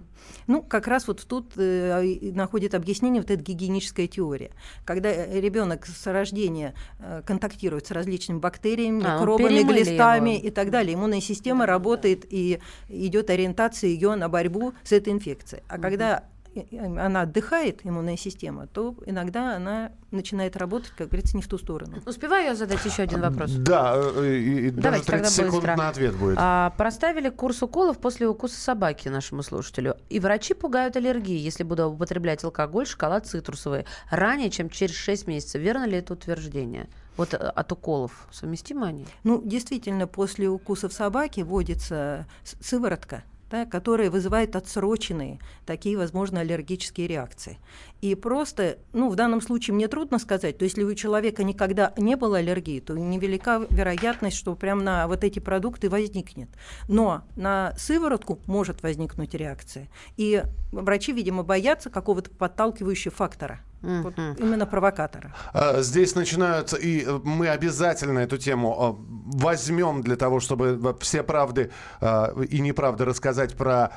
Ну, 0.48 0.62
как 0.62 0.88
раз 0.88 1.08
вот 1.08 1.26
тут 1.28 1.54
э, 1.58 2.32
находит 2.34 2.74
объяснение 2.76 3.22
вот 3.22 3.32
эта 3.32 3.42
гигиеническая 3.44 4.08
теория. 4.08 4.52
Когда 4.86 5.10
ребенок 5.28 5.86
с 5.86 6.06
рождения 6.08 6.74
э, 7.00 7.22
контактирует 7.26 7.88
с 7.88 7.92
различными 7.92 8.40
бактериями, 8.40 9.04
А, 9.06 9.18
микробами, 9.20 9.62
глистами 9.64 10.30
его. 10.32 10.48
и 10.48 10.50
так 10.52 10.70
далее, 10.72 10.96
иммунная 10.96 11.22
система 11.22 11.66
работает 11.66 12.26
и 12.30 12.60
идет 12.90 13.30
ориентация 13.30 13.90
ее 13.90 14.16
на 14.16 14.30
борьбу 14.30 14.74
с 14.84 14.92
этой 14.92 15.14
инфекцией. 15.14 15.64
А 15.68 15.78
когда 15.78 16.18
и- 16.18 16.22
и 16.22 16.35
она 16.72 17.22
отдыхает, 17.22 17.82
иммунная 17.84 18.18
система, 18.18 18.68
то 18.68 18.96
иногда 19.06 19.56
она 19.56 19.92
начинает 20.12 20.56
работать, 20.56 20.92
как 20.98 21.10
говорится, 21.10 21.36
не 21.36 21.44
в 21.44 21.48
ту 21.48 21.58
сторону. 21.58 21.98
Успеваю 22.06 22.46
я 22.46 22.56
задать 22.56 22.84
еще 22.86 23.04
один 23.04 23.22
вопрос? 23.22 23.52
Да, 23.52 23.96
э, 23.96 24.36
и, 24.36 24.68
и 24.68 24.70
даже 24.70 24.82
Давайте 24.82 25.06
30 25.06 25.08
тогда 25.08 25.30
секунд 25.30 25.64
быстро. 25.64 25.76
на 25.76 25.90
ответ 25.90 26.16
будет. 26.16 26.38
А, 26.40 26.70
проставили 26.78 27.30
курс 27.30 27.62
уколов 27.62 27.98
после 27.98 28.28
укуса 28.28 28.60
собаки 28.60 29.10
нашему 29.10 29.44
слушателю. 29.44 29.98
И 30.10 30.20
врачи 30.20 30.54
пугают 30.54 30.96
аллергией, 30.96 31.40
если 31.40 31.64
буду 31.64 31.90
употреблять 31.90 32.44
алкоголь, 32.44 32.88
шоколад, 32.88 33.28
цитрусовые. 33.28 33.86
Ранее, 34.10 34.50
чем 34.50 34.70
через 34.70 34.96
6 34.96 35.28
месяцев. 35.28 35.62
Верно 35.62 35.86
ли 35.86 35.98
это 35.98 36.14
утверждение? 36.14 36.88
Вот 37.18 37.34
э, 37.34 37.38
от 37.38 37.72
уколов 37.72 38.28
совместимы 38.32 38.88
они? 38.88 39.06
Ну, 39.24 39.42
действительно, 39.44 40.08
после 40.08 40.48
укусов 40.48 40.94
собаки 40.94 41.42
вводится 41.42 42.26
сыворотка, 42.44 43.24
да, 43.50 43.66
которая 43.66 44.10
вызывает 44.10 44.56
отсроченные 44.56 45.40
такие, 45.66 45.98
возможно, 45.98 46.42
аллергические 46.42 47.08
реакции. 47.08 47.58
И 48.02 48.16
просто, 48.16 48.78
ну, 48.94 49.10
в 49.10 49.16
данном 49.16 49.42
случае 49.42 49.74
мне 49.74 49.88
трудно 49.88 50.20
сказать, 50.20 50.58
то 50.58 50.64
есть, 50.64 50.78
если 50.78 50.84
у 50.84 50.96
человека 50.96 51.44
никогда 51.44 51.94
не 51.98 52.16
было 52.16 52.38
аллергии, 52.38 52.80
то 52.80 52.98
невелика 52.98 53.66
вероятность, 53.70 54.38
что 54.38 54.56
прям 54.56 54.84
на 54.84 55.08
вот 55.08 55.24
эти 55.24 55.40
продукты 55.40 55.90
возникнет. 55.90 56.50
Но 56.88 57.24
на 57.36 57.74
сыворотку 57.78 58.40
может 58.46 58.84
возникнуть 58.84 59.34
реакция. 59.34 59.88
И 60.18 60.44
врачи, 60.72 61.14
видимо, 61.14 61.44
боятся 61.44 61.90
какого-то 61.90 62.30
подталкивающего 62.32 63.14
фактора, 63.14 63.62
вот 63.86 64.18
именно 64.40 64.66
провокатора. 64.66 65.34
Здесь 65.78 66.16
начинаются, 66.16 66.78
и 66.78 67.04
э, 67.06 67.20
мы 67.24 67.48
обязательно 67.50 68.20
эту 68.20 68.38
тему 68.38 68.76
а, 68.78 68.96
возьмем 69.38 70.02
для 70.02 70.16
того, 70.16 70.40
чтобы 70.40 70.80
э, 70.84 70.94
все 71.02 71.24
правды 71.24 71.72
а, 72.02 72.34
и 72.42 72.60
неправды 72.60 73.06
рассказать 73.06 73.56
про 73.56 73.92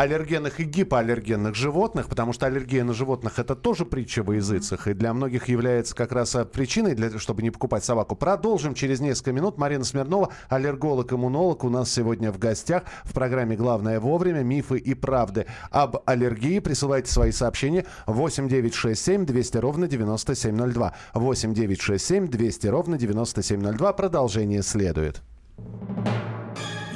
аллергенных 0.00 0.60
и 0.60 0.64
гипоаллергенных 0.64 1.54
животных, 1.54 2.08
потому 2.08 2.32
что 2.32 2.46
аллергия 2.46 2.84
на 2.84 2.94
животных 2.94 3.38
это 3.38 3.54
тоже 3.54 3.84
притча 3.84 4.22
во 4.22 4.34
языцах, 4.34 4.88
и 4.88 4.94
для 4.94 5.12
многих 5.12 5.48
является 5.48 5.94
как 5.94 6.12
раз 6.12 6.34
а, 6.34 6.46
причиной, 6.46 6.94
для, 6.94 7.18
чтобы 7.18 7.42
не 7.42 7.50
покупать 7.50 7.84
собаку. 7.84 8.16
Продолжим 8.16 8.72
через 8.72 9.00
несколько 9.00 9.32
минут. 9.32 9.58
Марина 9.58 9.84
Смирнова, 9.84 10.30
аллерголог-иммунолог, 10.48 11.64
у 11.64 11.68
нас 11.68 11.92
сегодня 11.92 12.32
в 12.32 12.38
гостях 12.38 12.84
в 13.04 13.12
программе 13.12 13.56
«Главное 13.56 14.00
вовремя. 14.00 14.42
Мифы 14.42 14.78
и 14.78 14.94
правды 14.94 15.44
об 15.70 15.98
аллергии». 16.06 16.60
Присылайте 16.60 17.12
свои 17.12 17.30
сообщения 17.30 17.84
8967 18.06 19.26
200 19.26 19.56
ровно 19.58 19.86
9702. 19.86 20.94
8967 21.12 22.26
200 22.28 22.66
ровно 22.68 22.96
9702. 22.96 23.92
Продолжение 23.92 24.62
следует. 24.62 25.20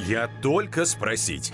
Я 0.07 0.27
только 0.41 0.85
спросить. 0.85 1.53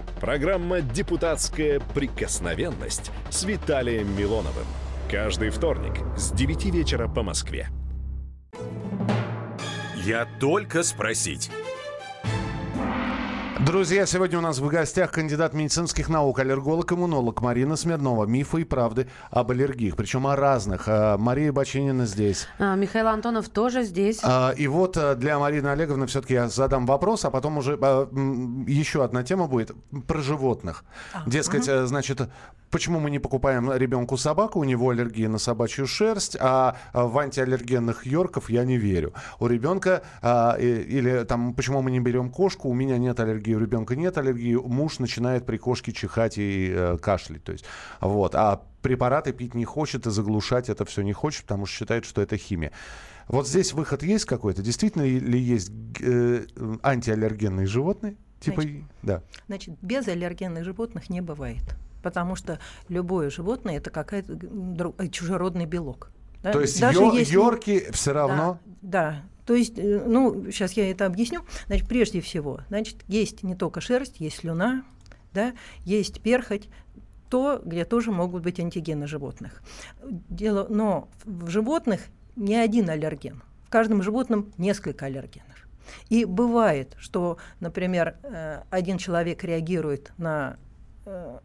Программа 0.21 0.81
«Депутатская 0.81 1.79
прикосновенность» 1.79 3.11
с 3.31 3.43
Виталием 3.43 4.15
Милоновым. 4.15 4.67
Каждый 5.09 5.49
вторник 5.49 5.93
с 6.15 6.31
9 6.31 6.65
вечера 6.65 7.07
по 7.07 7.23
Москве. 7.23 7.69
Я 9.95 10.27
только 10.39 10.83
спросить. 10.83 11.49
Друзья, 13.65 14.07
сегодня 14.07 14.39
у 14.39 14.41
нас 14.41 14.57
в 14.57 14.67
гостях 14.67 15.11
кандидат 15.11 15.53
медицинских 15.53 16.09
наук, 16.09 16.39
аллерголог, 16.39 16.91
иммунолог 16.91 17.41
Марина 17.41 17.75
Смирнова. 17.75 18.25
Мифы 18.25 18.61
и 18.61 18.63
правды 18.63 19.07
об 19.29 19.51
аллергиях, 19.51 19.95
причем 19.95 20.25
о 20.25 20.35
разных. 20.35 20.85
А, 20.87 21.15
Мария 21.17 21.51
Бочинина 21.53 22.07
здесь. 22.07 22.47
А, 22.57 22.75
Михаил 22.75 23.07
Антонов 23.07 23.49
тоже 23.49 23.83
здесь. 23.83 24.19
А, 24.23 24.51
И 24.57 24.67
вот 24.67 24.97
а, 24.97 25.13
для 25.15 25.37
Марины 25.37 25.67
Олеговны 25.67 26.07
все-таки 26.07 26.33
я 26.33 26.49
задам 26.49 26.87
вопрос, 26.87 27.23
а 27.23 27.29
потом 27.29 27.59
уже 27.59 27.77
а, 27.79 28.09
еще 28.67 29.03
одна 29.03 29.23
тема 29.23 29.45
будет 29.47 29.71
про 30.07 30.21
животных. 30.21 30.83
Дескать, 31.27 31.69
а, 31.69 31.85
значит, 31.85 32.19
почему 32.71 32.99
мы 32.99 33.11
не 33.11 33.19
покупаем 33.19 33.71
ребенку 33.71 34.17
собаку, 34.17 34.59
у 34.59 34.63
него 34.63 34.89
аллергия 34.89 35.29
на 35.29 35.37
собачью 35.37 35.85
шерсть, 35.87 36.37
а 36.39 36.77
а, 36.93 37.05
в 37.05 37.17
антиаллергенных 37.17 38.05
йорков 38.05 38.49
я 38.49 38.63
не 38.63 38.77
верю. 38.77 39.13
У 39.39 39.47
ребенка 39.47 40.03
а, 40.21 40.55
или 40.57 41.23
там 41.25 41.53
почему 41.53 41.81
мы 41.81 41.91
не 41.91 41.99
берем 41.99 42.29
кошку, 42.29 42.69
у 42.69 42.73
меня 42.73 42.97
нет 42.97 43.19
аллергии, 43.19 43.53
у 43.53 43.59
ребенка 43.59 43.95
нет 43.95 44.17
аллергии, 44.17 44.55
муж 44.55 44.99
начинает 44.99 45.45
при 45.45 45.57
кошке 45.57 45.91
чихать 45.91 46.37
и 46.37 46.71
э, 46.73 46.97
кашлять, 46.97 47.43
то 47.43 47.51
есть 47.51 47.65
вот, 47.99 48.35
а 48.35 48.63
препараты 48.81 49.33
пить 49.33 49.53
не 49.53 49.65
хочет 49.65 50.07
и 50.07 50.11
заглушать 50.11 50.69
это 50.69 50.85
все 50.85 51.01
не 51.01 51.13
хочет, 51.13 51.43
потому 51.43 51.65
что 51.65 51.77
считает, 51.77 52.05
что 52.05 52.21
это 52.21 52.37
химия. 52.37 52.71
Вот 53.27 53.47
здесь 53.47 53.73
выход 53.73 54.03
есть 54.03 54.25
какой-то? 54.25 54.61
Действительно 54.61 55.03
ли 55.03 55.39
есть 55.39 55.71
э, 56.01 56.45
антиаллергенные 56.83 57.67
животные? 57.67 58.15
Типа, 58.39 58.61
Значит, 58.61 58.83
да. 59.03 59.23
Значит, 59.47 59.75
без 59.81 60.07
аллергенных 60.07 60.65
животных 60.65 61.09
не 61.09 61.21
бывает. 61.21 61.63
Потому 62.01 62.35
что 62.35 62.59
любое 62.89 63.29
животное 63.29 63.77
это 63.77 63.89
какая-то 63.89 64.33
э, 64.97 65.07
чужеродный 65.09 65.65
белок. 65.65 66.11
да. 66.43 66.51
То 66.51 66.61
есть 66.61 66.79
Даже 66.79 66.99
ё- 66.99 67.13
если- 67.13 67.33
йорки 67.33 67.87
все 67.91 68.11
равно... 68.13 68.59
Да, 68.81 68.81
да. 68.81 69.21
То 69.45 69.55
есть, 69.55 69.77
э, 69.77 70.03
ну, 70.05 70.51
сейчас 70.51 70.73
я 70.73 70.89
это 70.89 71.05
объясню. 71.05 71.41
Значит, 71.67 71.87
прежде 71.87 72.21
всего, 72.21 72.61
значит, 72.69 72.97
есть 73.07 73.43
не 73.43 73.55
только 73.55 73.81
шерсть, 73.81 74.19
есть 74.19 74.37
слюна, 74.37 74.83
да, 75.33 75.53
есть 75.83 76.21
перхоть, 76.21 76.69
то, 77.29 77.61
где 77.63 77.85
тоже 77.85 78.11
могут 78.11 78.43
быть 78.43 78.59
антигены 78.59 79.07
животных. 79.07 79.61
Дело, 80.29 80.67
но 80.69 81.09
в 81.23 81.49
животных 81.49 82.01
не 82.35 82.55
один 82.55 82.89
аллерген. 82.89 83.41
В 83.65 83.69
каждом 83.69 84.03
животном 84.03 84.51
несколько 84.57 85.05
аллергенов. 85.05 85.47
И 86.09 86.25
бывает, 86.25 86.95
что, 86.99 87.37
например, 87.59 88.15
э, 88.23 88.61
один 88.69 88.97
человек 88.97 89.43
реагирует 89.43 90.11
на 90.17 90.57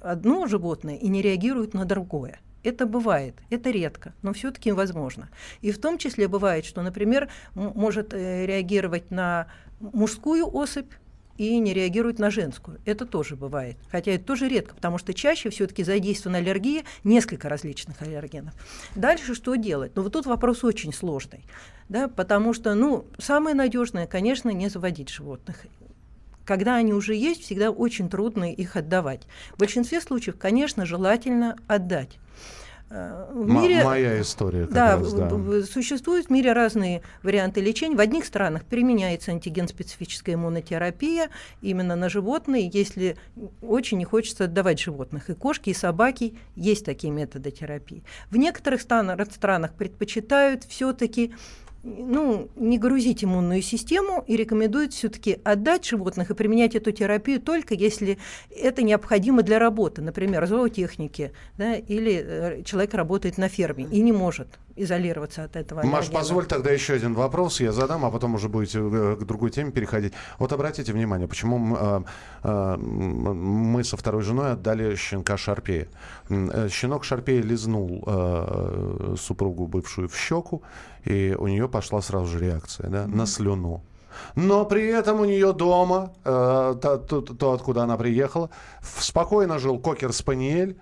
одно 0.00 0.46
животное 0.46 0.96
и 0.96 1.08
не 1.08 1.22
реагирует 1.22 1.74
на 1.74 1.84
другое. 1.84 2.40
Это 2.62 2.84
бывает, 2.84 3.36
это 3.50 3.70
редко, 3.70 4.12
но 4.22 4.32
все-таки 4.32 4.72
возможно. 4.72 5.28
И 5.60 5.70
в 5.70 5.78
том 5.78 5.98
числе 5.98 6.26
бывает, 6.26 6.64
что, 6.64 6.82
например, 6.82 7.28
может 7.54 8.12
э, 8.12 8.44
реагировать 8.44 9.10
на 9.12 9.46
мужскую 9.78 10.52
особь 10.52 10.92
и 11.38 11.58
не 11.58 11.74
реагирует 11.74 12.18
на 12.18 12.30
женскую. 12.30 12.80
Это 12.84 13.06
тоже 13.06 13.36
бывает. 13.36 13.76
Хотя 13.90 14.12
это 14.12 14.24
тоже 14.24 14.48
редко, 14.48 14.74
потому 14.74 14.98
что 14.98 15.14
чаще 15.14 15.50
все-таки 15.50 15.84
задействована 15.84 16.38
аллергия, 16.38 16.82
несколько 17.04 17.48
различных 17.48 18.00
аллергенов. 18.02 18.54
Дальше 18.94 19.34
что 19.34 19.54
делать? 19.54 19.92
Ну 19.94 20.02
вот 20.02 20.12
тут 20.12 20.26
вопрос 20.26 20.64
очень 20.64 20.92
сложный. 20.92 21.44
Да, 21.88 22.08
потому 22.08 22.52
что, 22.52 22.74
ну, 22.74 23.06
самое 23.18 23.54
надежное, 23.54 24.06
конечно, 24.08 24.50
не 24.50 24.68
заводить 24.68 25.08
животных 25.08 25.66
когда 26.46 26.76
они 26.76 26.94
уже 26.94 27.14
есть, 27.14 27.42
всегда 27.42 27.70
очень 27.70 28.08
трудно 28.08 28.50
их 28.50 28.76
отдавать. 28.76 29.26
В 29.54 29.58
большинстве 29.58 30.00
случаев, 30.00 30.36
конечно, 30.38 30.86
желательно 30.86 31.56
отдать. 31.66 32.18
Э, 32.88 33.32
В 33.34 33.48
мире, 33.48 33.82
моя 33.82 34.20
история 34.20 34.66
да, 34.66 34.96
раз, 34.96 35.12
да. 35.12 35.28
существуют 35.64 36.28
в 36.28 36.30
мире 36.30 36.52
разные 36.52 37.02
варианты 37.24 37.60
лечения. 37.60 37.96
В 37.96 38.00
одних 38.00 38.24
странах 38.24 38.64
применяется 38.64 39.32
антиген-специфическая 39.32 40.36
иммунотерапия 40.36 41.30
именно 41.62 41.96
на 41.96 42.08
животные, 42.08 42.70
если 42.72 43.16
очень 43.60 43.98
не 43.98 44.04
хочется 44.04 44.44
отдавать 44.44 44.80
животных. 44.80 45.30
И 45.30 45.34
кошки, 45.34 45.70
и 45.70 45.74
собаки 45.74 46.36
есть 46.54 46.84
такие 46.84 47.12
методы 47.12 47.50
терапии. 47.50 48.04
В 48.30 48.36
некоторых 48.36 48.80
странах 48.80 49.74
предпочитают 49.74 50.62
все-таки 50.62 51.34
ну, 51.86 52.48
не 52.56 52.78
грузить 52.78 53.22
иммунную 53.22 53.62
систему 53.62 54.24
и 54.26 54.36
рекомендуют 54.36 54.92
все-таки 54.92 55.38
отдать 55.44 55.84
животных 55.84 56.30
и 56.30 56.34
применять 56.34 56.74
эту 56.74 56.90
терапию 56.90 57.40
только 57.40 57.74
если 57.74 58.18
это 58.50 58.82
необходимо 58.82 59.42
для 59.42 59.58
работы, 59.58 60.02
например, 60.02 60.46
зоотехники, 60.46 61.32
да, 61.56 61.76
или 61.76 62.24
э, 62.24 62.62
человек 62.64 62.94
работает 62.94 63.38
на 63.38 63.48
ферме 63.48 63.84
и 63.84 64.00
не 64.00 64.12
может 64.12 64.48
изолироваться 64.76 65.44
от 65.44 65.56
этого. 65.56 65.82
Маш, 65.82 65.86
аллергена. 66.06 66.18
позволь 66.18 66.46
тогда 66.46 66.70
еще 66.70 66.94
один 66.94 67.14
вопрос 67.14 67.60
я 67.60 67.72
задам, 67.72 68.04
а 68.04 68.10
потом 68.10 68.34
уже 68.34 68.48
будете 68.48 68.78
э, 68.80 69.16
к 69.20 69.24
другой 69.24 69.50
теме 69.50 69.70
переходить. 69.70 70.12
Вот 70.38 70.52
обратите 70.52 70.92
внимание, 70.92 71.26
почему 71.26 71.76
э, 71.76 72.00
э, 72.42 72.48
м, 72.74 73.72
мы 73.72 73.84
со 73.84 73.96
второй 73.96 74.22
женой 74.22 74.52
отдали 74.52 74.94
щенка 74.96 75.36
Шарпея. 75.36 75.88
Э, 76.28 76.68
Щенок 76.70 77.04
Шарпея 77.04 77.42
лизнул 77.42 78.04
э, 78.06 79.14
супругу 79.18 79.66
бывшую 79.66 80.08
в 80.08 80.16
щеку, 80.16 80.62
и 81.04 81.34
у 81.38 81.46
нее 81.48 81.68
пошла 81.68 82.02
сразу 82.02 82.26
же 82.26 82.38
реакция 82.40 82.88
да, 82.90 83.06
на 83.06 83.26
слюну. 83.26 83.82
Но 84.34 84.64
при 84.64 84.86
этом 84.86 85.20
у 85.20 85.24
нее 85.26 85.52
дома, 85.52 86.10
э, 86.24 86.74
то, 86.82 86.96
то- 86.96 87.20
то, 87.20 87.52
откуда 87.52 87.82
она 87.82 87.96
приехала, 87.96 88.48
спокойно 88.82 89.58
жил 89.58 89.78
кокер-спаниель, 89.78 90.76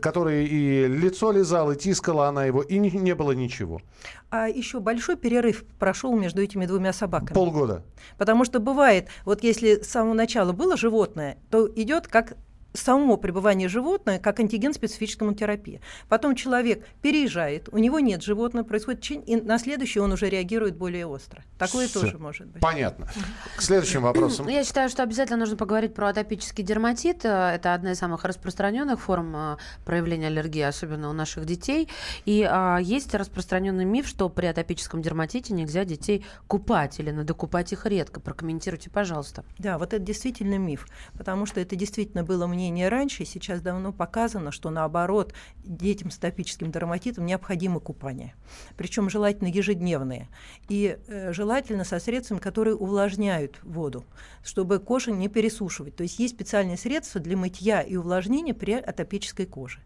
который 0.00 0.46
и 0.46 0.86
лицо 0.86 1.32
лизал, 1.32 1.72
и 1.72 1.76
тискала 1.76 2.28
она 2.28 2.44
его, 2.44 2.62
и 2.62 2.78
не, 2.78 2.90
не 2.90 3.14
было 3.14 3.32
ничего. 3.32 3.80
А 4.30 4.48
еще 4.48 4.80
большой 4.80 5.16
перерыв 5.16 5.64
прошел 5.78 6.16
между 6.16 6.42
этими 6.42 6.66
двумя 6.66 6.92
собаками. 6.92 7.34
Полгода. 7.34 7.84
Потому 8.18 8.44
что 8.44 8.60
бывает, 8.60 9.08
вот 9.24 9.42
если 9.42 9.80
с 9.82 9.88
самого 9.88 10.14
начала 10.14 10.52
было 10.52 10.76
животное, 10.76 11.38
то 11.50 11.68
идет 11.74 12.06
как 12.06 12.36
само 12.72 13.16
пребывание 13.16 13.68
животного 13.68 14.18
как 14.18 14.40
антиген 14.40 14.72
специфической 14.72 15.34
терапии. 15.34 15.80
Потом 16.08 16.34
человек 16.34 16.86
переезжает, 17.02 17.68
у 17.72 17.78
него 17.78 18.00
нет 18.00 18.22
животного, 18.22 18.64
происходит 18.64 19.02
чин, 19.02 19.20
и 19.20 19.36
на 19.36 19.58
следующий 19.58 20.00
он 20.00 20.12
уже 20.12 20.28
реагирует 20.28 20.76
более 20.76 21.06
остро. 21.06 21.44
Такое 21.58 21.88
Всё. 21.88 22.00
тоже 22.00 22.18
может 22.18 22.46
быть. 22.48 22.60
Понятно. 22.60 23.08
К 23.56 23.62
следующим 23.62 24.02
вопросам. 24.02 24.46
Ну, 24.46 24.52
Я 24.52 24.64
считаю, 24.64 24.88
что 24.88 25.02
обязательно 25.02 25.38
нужно 25.38 25.56
поговорить 25.56 25.94
про 25.94 26.08
атопический 26.08 26.64
дерматит. 26.64 27.24
Э, 27.24 27.52
Это 27.54 27.74
одна 27.74 27.92
из 27.92 27.98
самых 27.98 28.24
распространенных 28.24 29.00
форм 29.00 29.34
э, 29.36 29.56
проявления 29.84 30.28
аллергии, 30.28 30.62
особенно 30.62 31.10
у 31.10 31.12
наших 31.12 31.44
детей. 31.44 31.88
И 32.24 32.46
а, 32.48 32.78
есть 32.78 33.14
распространенный 33.14 33.84
миф, 33.84 34.06
что 34.06 34.28
при 34.28 34.46
атопическом 34.46 35.02
дерматите 35.02 35.52
нельзя 35.52 35.84
детей 35.84 36.24
купать 36.46 36.98
или 37.00 37.10
надо 37.10 37.34
купать 37.34 37.72
их 37.72 37.86
редко. 37.86 38.20
Прокомментируйте, 38.20 38.90
пожалуйста. 38.90 39.44
Да, 39.58 39.78
вот 39.78 39.92
это 39.92 40.02
действительно 40.02 40.58
миф, 40.58 40.86
потому 41.16 41.46
что 41.46 41.60
это 41.60 41.76
действительно 41.76 42.24
было 42.24 42.46
мне 42.46 42.59
мнение 42.60 42.90
раньше, 42.90 43.24
сейчас 43.24 43.62
давно 43.62 43.90
показано, 43.90 44.52
что 44.52 44.68
наоборот, 44.68 45.32
детям 45.64 46.10
с 46.10 46.18
атопическим 46.18 46.70
дерматитом 46.70 47.24
необходимо 47.24 47.80
купание. 47.80 48.34
Причем 48.76 49.08
желательно 49.08 49.48
ежедневные. 49.48 50.28
И 50.68 50.98
э, 51.06 51.32
желательно 51.32 51.84
со 51.84 51.98
средствами, 51.98 52.38
которые 52.38 52.76
увлажняют 52.76 53.58
воду, 53.62 54.04
чтобы 54.44 54.78
кожу 54.78 55.14
не 55.14 55.28
пересушивать. 55.28 55.96
То 55.96 56.02
есть 56.02 56.18
есть 56.18 56.34
специальные 56.34 56.76
средства 56.76 57.18
для 57.18 57.36
мытья 57.36 57.80
и 57.80 57.96
увлажнения 57.96 58.52
при 58.52 58.74
атопической 58.74 59.46
коже. 59.46 59.80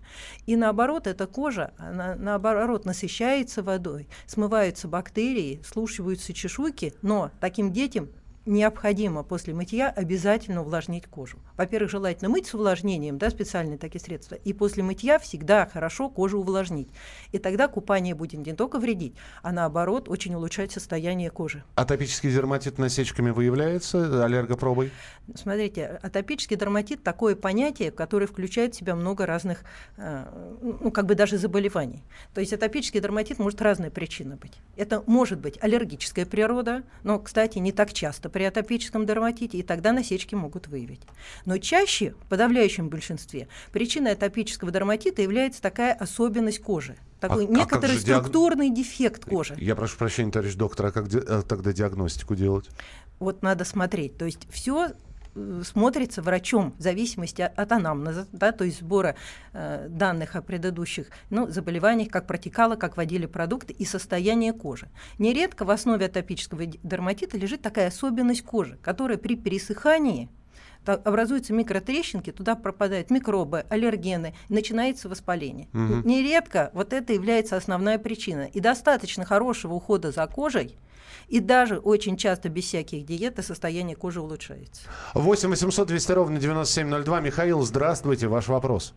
И 0.46 0.56
наоборот, 0.56 1.06
эта 1.06 1.28
кожа, 1.28 1.72
она 1.78 2.16
наоборот 2.16 2.84
насыщается 2.84 3.62
водой, 3.62 4.08
смываются 4.26 4.88
бактерии, 4.88 5.62
слушиваются 5.64 6.32
чешуйки, 6.32 6.92
но 7.02 7.30
таким 7.38 7.72
детям 7.72 8.08
необходимо 8.46 9.22
после 9.22 9.54
мытья 9.54 9.90
обязательно 9.90 10.62
увлажнить 10.62 11.06
кожу. 11.06 11.38
Во-первых, 11.56 11.90
желательно 11.90 12.28
мыть 12.28 12.46
с 12.46 12.54
увлажнением, 12.54 13.18
да, 13.18 13.30
специальные 13.30 13.78
такие 13.78 14.00
средства, 14.00 14.34
и 14.34 14.52
после 14.52 14.82
мытья 14.82 15.18
всегда 15.18 15.66
хорошо 15.66 16.08
кожу 16.08 16.40
увлажнить. 16.40 16.88
И 17.32 17.38
тогда 17.38 17.68
купание 17.68 18.14
будет 18.14 18.46
не 18.46 18.52
только 18.52 18.78
вредить, 18.78 19.14
а 19.42 19.52
наоборот 19.52 20.08
очень 20.08 20.34
улучшать 20.34 20.72
состояние 20.72 21.30
кожи. 21.30 21.64
Атопический 21.74 22.30
дерматит 22.30 22.78
насечками 22.78 23.30
выявляется 23.30 24.24
аллергопробой? 24.24 24.90
Смотрите, 25.34 25.98
атопический 26.02 26.56
дерматит 26.56 27.02
такое 27.02 27.34
понятие, 27.34 27.90
которое 27.90 28.26
включает 28.26 28.74
в 28.74 28.78
себя 28.78 28.94
много 28.94 29.24
разных, 29.26 29.64
э, 29.96 30.24
ну, 30.60 30.90
как 30.90 31.06
бы 31.06 31.14
даже 31.14 31.38
заболеваний. 31.38 32.02
То 32.34 32.40
есть 32.40 32.52
атопический 32.52 33.00
дерматит 33.00 33.38
может 33.38 33.62
разная 33.62 33.90
причина 33.90 34.36
быть. 34.36 34.52
Это 34.76 35.02
может 35.06 35.38
быть 35.40 35.58
аллергическая 35.62 36.26
природа, 36.26 36.82
но, 37.02 37.18
кстати, 37.18 37.58
не 37.58 37.72
так 37.72 37.92
часто 37.92 38.28
при 38.34 38.42
атопическом 38.42 39.06
дерматите, 39.06 39.58
и 39.58 39.62
тогда 39.62 39.92
насечки 39.92 40.34
могут 40.34 40.66
выявить. 40.66 41.00
Но 41.44 41.56
чаще, 41.58 42.14
в 42.24 42.28
подавляющем 42.28 42.88
большинстве, 42.88 43.46
причиной 43.70 44.10
атопического 44.14 44.72
дерматита 44.72 45.22
является 45.22 45.62
такая 45.62 45.94
особенность 45.94 46.58
кожи. 46.60 46.96
Такой 47.20 47.44
А- 47.44 47.48
а 47.48 47.50
некоторый 47.52 47.92
как 47.92 48.00
же 48.00 48.04
диаг- 48.06 48.18
структурный 48.22 48.70
дефект 48.70 49.24
кожи. 49.24 49.54
Я 49.56 49.76
прошу 49.76 49.96
прощения, 49.98 50.32
товарищ 50.32 50.54
доктор, 50.56 50.86
а 50.86 50.90
как 50.90 51.06
ди- 51.06 51.20
э, 51.24 51.42
тогда 51.48 51.72
диагностику 51.72 52.34
делать? 52.34 52.68
Вот 53.20 53.44
надо 53.44 53.64
смотреть. 53.64 54.18
То 54.18 54.24
есть 54.24 54.40
все 54.50 54.88
смотрится 55.62 56.22
врачом 56.22 56.74
в 56.78 56.82
зависимости 56.82 57.42
от, 57.42 57.72
анамнеза, 57.72 58.26
да, 58.32 58.52
то 58.52 58.64
есть 58.64 58.80
сбора 58.80 59.16
э, 59.52 59.88
данных 59.88 60.36
о 60.36 60.42
предыдущих 60.42 61.08
ну, 61.30 61.48
заболеваниях, 61.48 62.10
как 62.10 62.26
протекало, 62.26 62.76
как 62.76 62.96
водили 62.96 63.26
продукты 63.26 63.72
и 63.72 63.84
состояние 63.84 64.52
кожи. 64.52 64.88
Нередко 65.18 65.64
в 65.64 65.70
основе 65.70 66.06
атопического 66.06 66.66
дерматита 66.66 67.36
лежит 67.36 67.62
такая 67.62 67.88
особенность 67.88 68.42
кожи, 68.42 68.78
которая 68.82 69.18
при 69.18 69.36
пересыхании 69.36 70.28
образуются 70.86 71.54
микротрещинки, 71.54 72.30
туда 72.30 72.56
пропадают 72.56 73.10
микробы, 73.10 73.64
аллергены, 73.70 74.34
начинается 74.48 75.08
воспаление. 75.08 75.68
Мгм. 75.72 76.06
Нередко 76.06 76.70
вот 76.74 76.92
это 76.92 77.12
является 77.14 77.56
основная 77.56 77.98
причина. 77.98 78.42
И 78.52 78.60
достаточно 78.60 79.24
хорошего 79.24 79.74
ухода 79.74 80.12
за 80.12 80.26
кожей, 80.26 80.76
и 81.28 81.40
даже 81.40 81.78
очень 81.78 82.16
часто 82.16 82.48
без 82.48 82.64
всяких 82.64 83.04
диет 83.04 83.38
и 83.38 83.42
состояние 83.42 83.96
кожи 83.96 84.20
улучшается. 84.20 84.88
8 85.14 85.48
800 85.48 85.88
200 85.88 86.12
ровно 86.12 86.38
9702. 86.38 87.20
Михаил, 87.20 87.62
здравствуйте, 87.62 88.28
ваш 88.28 88.48
вопрос. 88.48 88.94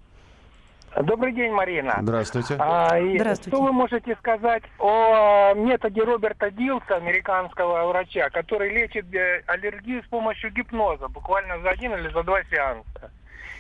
Добрый 1.04 1.32
день, 1.32 1.52
Марина. 1.52 2.00
Здравствуйте. 2.02 2.56
А, 2.58 2.98
и 2.98 3.20
Что 3.20 3.62
вы 3.62 3.72
можете 3.72 4.16
сказать 4.16 4.64
о 4.80 5.54
методе 5.54 6.02
Роберта 6.02 6.50
Дилса, 6.50 6.96
американского 6.96 7.88
врача, 7.88 8.30
который 8.32 8.74
лечит 8.74 9.14
э, 9.14 9.44
аллергию 9.46 10.02
с 10.02 10.08
помощью 10.08 10.52
гипноза, 10.52 11.08
буквально 11.08 11.60
за 11.60 11.70
один 11.70 11.94
или 11.94 12.10
за 12.12 12.24
два 12.24 12.42
сеанса? 12.46 13.12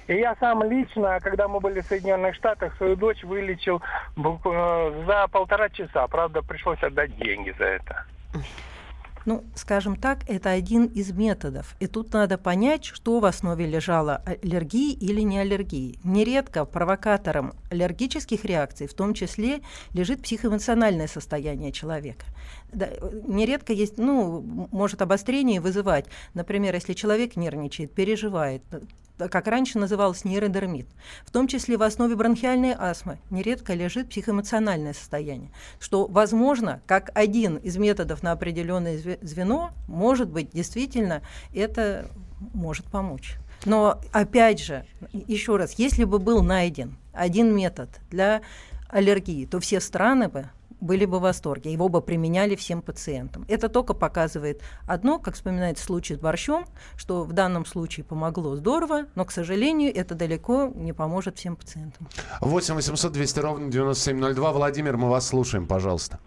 И 0.07 0.15
я 0.15 0.35
сам 0.39 0.63
лично, 0.63 1.19
когда 1.19 1.47
мы 1.47 1.59
были 1.59 1.81
в 1.81 1.85
Соединенных 1.85 2.33
Штатах, 2.33 2.75
свою 2.77 2.95
дочь 2.95 3.23
вылечил 3.23 3.83
э, 4.15 5.03
за 5.05 5.27
полтора 5.27 5.69
часа. 5.69 6.07
Правда, 6.07 6.41
пришлось 6.41 6.81
отдать 6.81 7.15
деньги 7.17 7.53
за 7.59 7.65
это. 7.65 8.05
Ну, 9.27 9.43
скажем 9.55 9.97
так, 9.97 10.19
это 10.29 10.51
один 10.51 10.85
из 10.85 11.11
методов. 11.11 11.75
И 11.81 11.87
тут 11.87 12.13
надо 12.13 12.37
понять, 12.37 12.85
что 12.85 13.19
в 13.19 13.25
основе 13.25 13.65
лежало 13.65 14.23
аллергии 14.25 14.93
или 14.93 15.19
не 15.19 15.37
аллергии. 15.39 15.99
Нередко 16.05 16.63
провокатором 16.63 17.51
аллергических 17.69 18.45
реакций 18.45 18.87
в 18.87 18.93
том 18.93 19.13
числе 19.13 19.59
лежит 19.91 20.21
психоэмоциональное 20.21 21.07
состояние 21.07 21.73
человека. 21.73 22.25
Да, 22.71 22.87
нередко 23.27 23.73
есть, 23.73 23.97
ну, 23.97 24.39
может 24.71 25.01
обострение 25.01 25.59
вызывать. 25.59 26.05
Например, 26.33 26.73
если 26.73 26.93
человек 26.93 27.35
нервничает, 27.35 27.93
переживает, 27.93 28.63
как 29.17 29.47
раньше 29.47 29.79
называлось 29.79 30.23
нейродермит. 30.25 30.87
В 31.25 31.31
том 31.31 31.47
числе 31.47 31.77
в 31.77 31.83
основе 31.83 32.15
бронхиальной 32.15 32.73
астмы 32.77 33.19
нередко 33.29 33.73
лежит 33.73 34.09
психоэмоциональное 34.09 34.93
состояние, 34.93 35.51
что, 35.79 36.07
возможно, 36.07 36.81
как 36.85 37.11
один 37.13 37.57
из 37.57 37.77
методов 37.77 38.23
на 38.23 38.31
определенное 38.31 38.97
зве- 38.97 39.19
звено, 39.21 39.71
может 39.87 40.29
быть, 40.29 40.51
действительно, 40.51 41.21
это 41.53 42.09
может 42.53 42.85
помочь. 42.85 43.37
Но, 43.65 43.99
опять 44.11 44.61
же, 44.61 44.85
еще 45.11 45.57
раз, 45.57 45.73
если 45.73 46.03
бы 46.03 46.19
был 46.19 46.43
найден 46.43 46.97
один 47.11 47.55
метод 47.55 47.89
для 48.11 48.41
аллергии, 48.87 49.45
то 49.45 49.59
все 49.59 49.79
страны 49.81 50.29
бы 50.29 50.49
были 50.79 51.05
бы 51.05 51.19
в 51.19 51.21
восторге, 51.21 51.71
его 51.71 51.89
бы 51.89 52.01
применяли 52.01 52.55
всем 52.55 52.81
пациентам. 52.81 53.45
Это 53.47 53.69
только 53.69 53.93
показывает 53.93 54.61
одно, 54.87 55.19
как 55.19 55.35
вспоминается 55.35 55.83
случай 55.83 56.15
с 56.15 56.19
борщом, 56.19 56.65
что 56.95 57.23
в 57.23 57.33
данном 57.33 57.65
случае 57.65 58.03
помогло 58.03 58.55
здорово, 58.55 59.05
но, 59.15 59.25
к 59.25 59.31
сожалению, 59.31 59.95
это 59.95 60.15
далеко 60.15 60.71
не 60.73 60.93
поможет 60.93 61.37
всем 61.37 61.55
пациентам. 61.55 62.07
8 62.41 62.75
800 62.75 63.11
200 63.11 63.39
ровно 63.39 63.71
9702. 63.71 64.51
Владимир, 64.51 64.97
мы 64.97 65.09
вас 65.09 65.27
слушаем, 65.27 65.67
пожалуйста. 65.67 66.19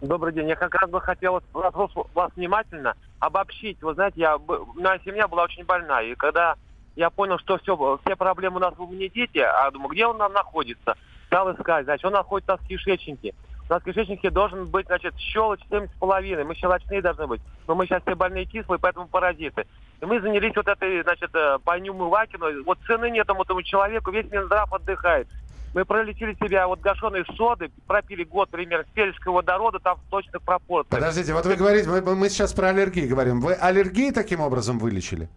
Добрый 0.00 0.32
день. 0.32 0.48
Я 0.48 0.54
как 0.54 0.74
раз 0.76 0.88
бы 0.90 1.00
хотел 1.00 1.42
вопрос 1.52 1.90
вас 2.14 2.30
внимательно 2.36 2.94
обобщить. 3.18 3.82
Вы 3.82 3.94
знаете, 3.94 4.20
я, 4.20 4.38
моя 4.38 4.98
семья 5.04 5.26
была 5.26 5.44
очень 5.44 5.64
больна, 5.64 6.02
и 6.02 6.14
когда 6.14 6.54
я 6.94 7.10
понял, 7.10 7.38
что 7.38 7.58
все, 7.58 7.98
все 8.04 8.16
проблемы 8.16 8.56
у 8.56 8.60
нас 8.60 8.74
в 8.76 8.84
иммунитете, 8.84 9.44
а 9.44 9.70
думаю, 9.70 9.90
где 9.90 10.06
он 10.06 10.18
нам 10.18 10.32
находится, 10.32 10.96
стал 11.26 11.52
искать. 11.52 11.84
Значит, 11.84 12.04
он 12.04 12.12
находится 12.12 12.56
в 12.56 12.66
кишечнике. 12.66 13.34
У 13.68 13.72
нас 13.72 13.82
в 13.82 13.84
кишечнике 13.84 14.30
должен 14.30 14.66
быть, 14.66 14.86
значит, 14.86 15.14
щелочь 15.18 15.60
7,5. 15.70 16.44
Мы 16.44 16.54
щелочные 16.54 17.02
должны 17.02 17.26
быть. 17.26 17.40
Но 17.66 17.74
мы 17.74 17.86
сейчас 17.86 18.02
все 18.02 18.14
больные 18.14 18.46
кислые, 18.46 18.78
поэтому 18.78 19.06
паразиты. 19.08 19.66
И 20.00 20.04
мы 20.06 20.20
занялись 20.20 20.56
вот 20.56 20.66
этой, 20.66 21.02
значит, 21.02 21.30
э, 21.34 21.58
Паню 21.64 21.92
Мывакину. 21.92 22.64
Вот 22.64 22.78
цены 22.86 23.10
нет 23.10 23.24
этому, 23.24 23.42
этому 23.42 23.62
человеку, 23.62 24.10
весь 24.10 24.30
Минздрав 24.30 24.72
отдыхает. 24.72 25.28
Мы 25.74 25.84
пролечили 25.84 26.34
себя 26.42 26.66
вот 26.66 26.80
гашеной 26.80 27.26
соды, 27.36 27.70
пропили 27.86 28.24
год 28.24 28.48
примерно 28.48 28.86
сельского 28.94 29.34
водорода, 29.34 29.78
там 29.78 29.98
в 29.98 30.10
точных 30.10 30.40
пропорциях. 30.42 30.88
Подождите, 30.88 31.34
вот 31.34 31.44
вы 31.44 31.56
говорите, 31.56 31.90
мы, 31.90 32.00
мы 32.00 32.30
сейчас 32.30 32.54
про 32.54 32.68
аллергии 32.68 33.06
говорим. 33.06 33.42
Вы 33.42 33.52
аллергии 33.52 34.10
таким 34.10 34.40
образом 34.40 34.78
вылечили? 34.78 35.28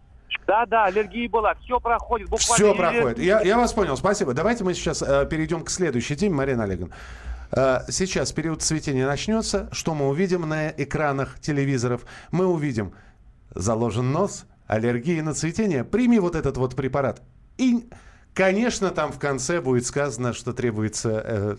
Да, 0.46 0.64
да, 0.64 0.86
аллергия 0.86 1.28
была, 1.28 1.54
все 1.56 1.78
проходит, 1.78 2.30
буквально. 2.30 2.54
Все 2.54 2.74
проходит. 2.74 3.18
Я, 3.18 3.42
я 3.42 3.58
вас 3.58 3.74
понял, 3.74 3.96
спасибо. 3.96 4.32
Давайте 4.32 4.64
мы 4.64 4.72
сейчас 4.72 5.02
э, 5.02 5.26
перейдем 5.30 5.62
к 5.64 5.70
следующей 5.70 6.16
теме, 6.16 6.34
Марина 6.34 6.64
Олеговна. 6.64 6.94
Э, 7.54 7.80
сейчас 7.88 8.32
период 8.32 8.62
цветения 8.62 9.06
начнется. 9.06 9.68
Что 9.72 9.94
мы 9.94 10.08
увидим 10.08 10.48
на 10.48 10.70
экранах 10.70 11.38
телевизоров? 11.40 12.04
Мы 12.30 12.46
увидим 12.46 12.94
заложен 13.54 14.10
нос, 14.10 14.46
аллергии 14.66 15.20
на 15.20 15.34
цветение. 15.34 15.84
Прими 15.84 16.18
вот 16.18 16.34
этот 16.34 16.56
вот 16.56 16.74
препарат. 16.74 17.22
И, 17.58 17.88
конечно, 18.32 18.90
там 18.90 19.12
в 19.12 19.18
конце 19.18 19.60
будет 19.60 19.86
сказано, 19.86 20.32
что 20.32 20.52
требуется, 20.52 21.22
э, 21.24 21.56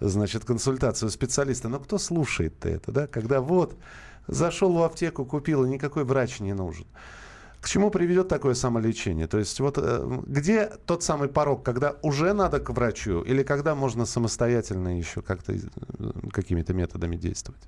значит, 0.00 0.44
консультация 0.44 1.08
у 1.08 1.10
специалиста. 1.10 1.68
Но 1.68 1.78
кто 1.80 1.98
слушает 1.98 2.64
это, 2.64 2.90
да? 2.90 3.06
Когда 3.06 3.40
вот 3.40 3.76
зашел 4.26 4.72
в 4.72 4.82
аптеку, 4.82 5.26
купил, 5.26 5.64
и 5.66 5.68
никакой 5.68 6.04
врач 6.04 6.40
не 6.40 6.54
нужен. 6.54 6.86
К 7.60 7.68
чему 7.68 7.90
приведет 7.90 8.28
такое 8.28 8.54
самолечение? 8.54 9.26
То 9.26 9.38
есть 9.38 9.60
вот 9.60 9.76
э, 9.76 10.20
где 10.26 10.66
тот 10.86 11.02
самый 11.02 11.28
порог, 11.28 11.62
когда 11.62 11.96
уже 12.02 12.32
надо 12.32 12.58
к 12.58 12.70
врачу 12.70 13.20
или 13.20 13.42
когда 13.42 13.74
можно 13.74 14.06
самостоятельно 14.06 14.96
еще 14.96 15.20
как-то 15.20 15.52
э, 15.52 15.58
какими-то 16.32 16.72
методами 16.72 17.16
действовать? 17.16 17.60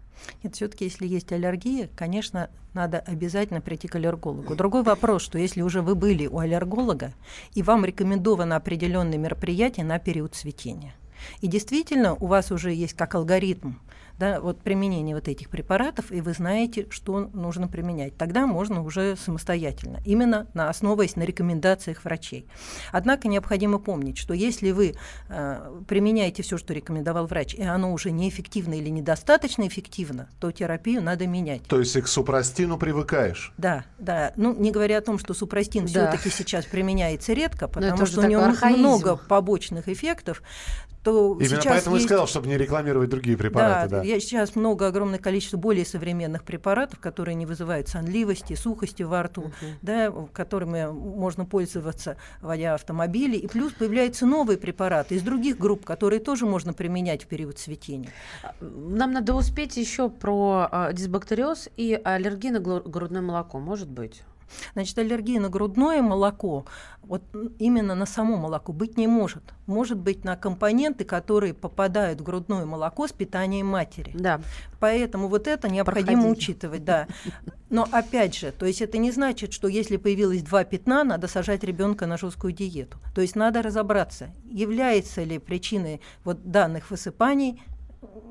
Нет, 0.42 0.54
все-таки, 0.54 0.84
если 0.84 1.06
есть 1.06 1.30
аллергия, 1.32 1.90
конечно, 1.94 2.48
надо 2.72 3.00
обязательно 3.00 3.60
прийти 3.60 3.86
к 3.86 3.96
аллергологу. 3.96 4.54
Другой 4.54 4.82
вопрос, 4.82 5.22
что 5.22 5.38
если 5.38 5.60
уже 5.60 5.82
вы 5.82 5.94
были 5.94 6.26
у 6.26 6.38
аллерголога, 6.38 7.12
и 7.52 7.62
вам 7.62 7.84
рекомендовано 7.84 8.56
определенные 8.56 9.18
мероприятия 9.18 9.84
на 9.84 9.98
период 9.98 10.34
цветения. 10.34 10.94
И 11.40 11.48
действительно, 11.48 12.14
у 12.14 12.26
вас 12.26 12.50
уже 12.50 12.72
есть 12.72 12.94
как 12.94 13.14
алгоритм 13.14 13.74
да, 14.18 14.40
вот 14.40 14.60
применение 14.60 15.14
вот 15.14 15.28
этих 15.28 15.48
препаратов, 15.48 16.12
и 16.12 16.20
вы 16.20 16.32
знаете, 16.32 16.86
что 16.90 17.30
нужно 17.32 17.68
применять. 17.68 18.16
Тогда 18.16 18.46
можно 18.46 18.82
уже 18.82 19.16
самостоятельно, 19.16 20.00
именно 20.04 20.46
на 20.54 20.68
основываясь 20.68 21.16
на 21.16 21.22
рекомендациях 21.22 22.04
врачей. 22.04 22.46
Однако 22.90 23.28
необходимо 23.28 23.78
помнить, 23.78 24.18
что 24.18 24.34
если 24.34 24.70
вы 24.70 24.94
э, 25.28 25.82
применяете 25.88 26.42
все, 26.42 26.56
что 26.56 26.72
рекомендовал 26.72 27.26
врач, 27.26 27.54
и 27.54 27.62
оно 27.62 27.92
уже 27.92 28.10
неэффективно 28.10 28.74
или 28.74 28.88
недостаточно 28.88 29.66
эффективно, 29.66 30.28
то 30.40 30.50
терапию 30.50 31.02
надо 31.02 31.26
менять. 31.26 31.62
То 31.64 31.78
есть 31.78 31.96
и 31.96 32.00
к 32.00 32.08
супрастину 32.08 32.78
привыкаешь? 32.78 33.52
Да, 33.56 33.84
да. 33.98 34.32
Ну, 34.36 34.54
не 34.54 34.70
говоря 34.70 34.98
о 34.98 35.00
том, 35.02 35.18
что 35.18 35.34
супрастин 35.34 35.84
да. 35.84 35.88
все-таки 35.88 36.30
сейчас 36.30 36.64
применяется 36.64 37.32
редко, 37.32 37.68
потому 37.68 38.06
что 38.06 38.20
у 38.20 38.24
него 38.24 38.42
архаизм. 38.42 38.80
много 38.80 39.16
побочных 39.16 39.88
эффектов, 39.88 40.42
то 41.02 41.32
Именно 41.32 41.48
сейчас 41.48 41.64
поэтому 41.66 41.96
есть... 41.96 42.04
и 42.04 42.08
сказал, 42.08 42.26
чтобы 42.28 42.46
не 42.46 42.56
рекламировать 42.56 43.10
другие 43.10 43.36
препараты. 43.36 43.88
Да, 43.88 43.96
да. 43.98 44.01
Я 44.02 44.20
сейчас 44.20 44.56
много, 44.56 44.86
огромное 44.86 45.18
количество 45.18 45.56
более 45.56 45.84
современных 45.84 46.44
препаратов, 46.44 46.98
которые 46.98 47.34
не 47.34 47.46
вызывают 47.46 47.88
сонливости, 47.88 48.54
сухости 48.54 49.02
во 49.02 49.22
рту, 49.22 49.42
uh-huh. 49.42 49.66
да, 49.82 50.12
которыми 50.32 50.90
можно 50.90 51.44
пользоваться, 51.44 52.16
водя 52.40 52.74
автомобили. 52.74 53.36
И 53.36 53.46
плюс 53.46 53.72
появляются 53.72 54.26
новые 54.26 54.58
препараты 54.58 55.14
из 55.14 55.22
других 55.22 55.58
групп, 55.58 55.84
которые 55.84 56.20
тоже 56.20 56.46
можно 56.46 56.72
применять 56.72 57.24
в 57.24 57.26
период 57.26 57.58
цветения. 57.58 58.10
Нам 58.60 59.12
надо 59.12 59.34
успеть 59.34 59.76
еще 59.76 60.08
про 60.08 60.68
э, 60.70 60.92
дисбактериоз 60.92 61.68
и 61.76 62.00
аллергию 62.02 62.54
на 62.54 62.60
грудное 62.60 63.22
молоко, 63.22 63.58
может 63.58 63.88
быть? 63.88 64.22
Значит, 64.74 64.98
аллергия 64.98 65.40
на 65.40 65.48
грудное 65.48 66.02
молоко, 66.02 66.64
вот 67.02 67.22
именно 67.58 67.94
на 67.94 68.06
само 68.06 68.36
молоко 68.36 68.72
быть 68.72 68.96
не 68.96 69.06
может. 69.06 69.42
Может 69.66 69.98
быть 69.98 70.24
на 70.24 70.36
компоненты, 70.36 71.04
которые 71.04 71.54
попадают 71.54 72.20
в 72.20 72.24
грудное 72.24 72.64
молоко 72.64 73.06
с 73.06 73.12
питанием 73.12 73.66
матери. 73.66 74.12
Да. 74.14 74.40
Поэтому 74.80 75.28
вот 75.28 75.46
это 75.46 75.68
необходимо 75.68 76.22
Проходите. 76.22 76.42
учитывать, 76.42 76.84
да. 76.84 77.06
Но 77.70 77.88
опять 77.90 78.36
же, 78.36 78.52
то 78.52 78.66
есть 78.66 78.82
это 78.82 78.98
не 78.98 79.10
значит, 79.10 79.52
что 79.52 79.66
если 79.66 79.96
появилось 79.96 80.42
два 80.42 80.64
пятна, 80.64 81.04
надо 81.04 81.26
сажать 81.26 81.64
ребенка 81.64 82.06
на 82.06 82.18
жесткую 82.18 82.52
диету. 82.52 82.98
То 83.14 83.20
есть 83.20 83.34
надо 83.34 83.62
разобраться, 83.62 84.30
является 84.44 85.22
ли 85.22 85.38
причиной 85.38 86.00
вот 86.24 86.50
данных 86.50 86.90
высыпаний 86.90 87.62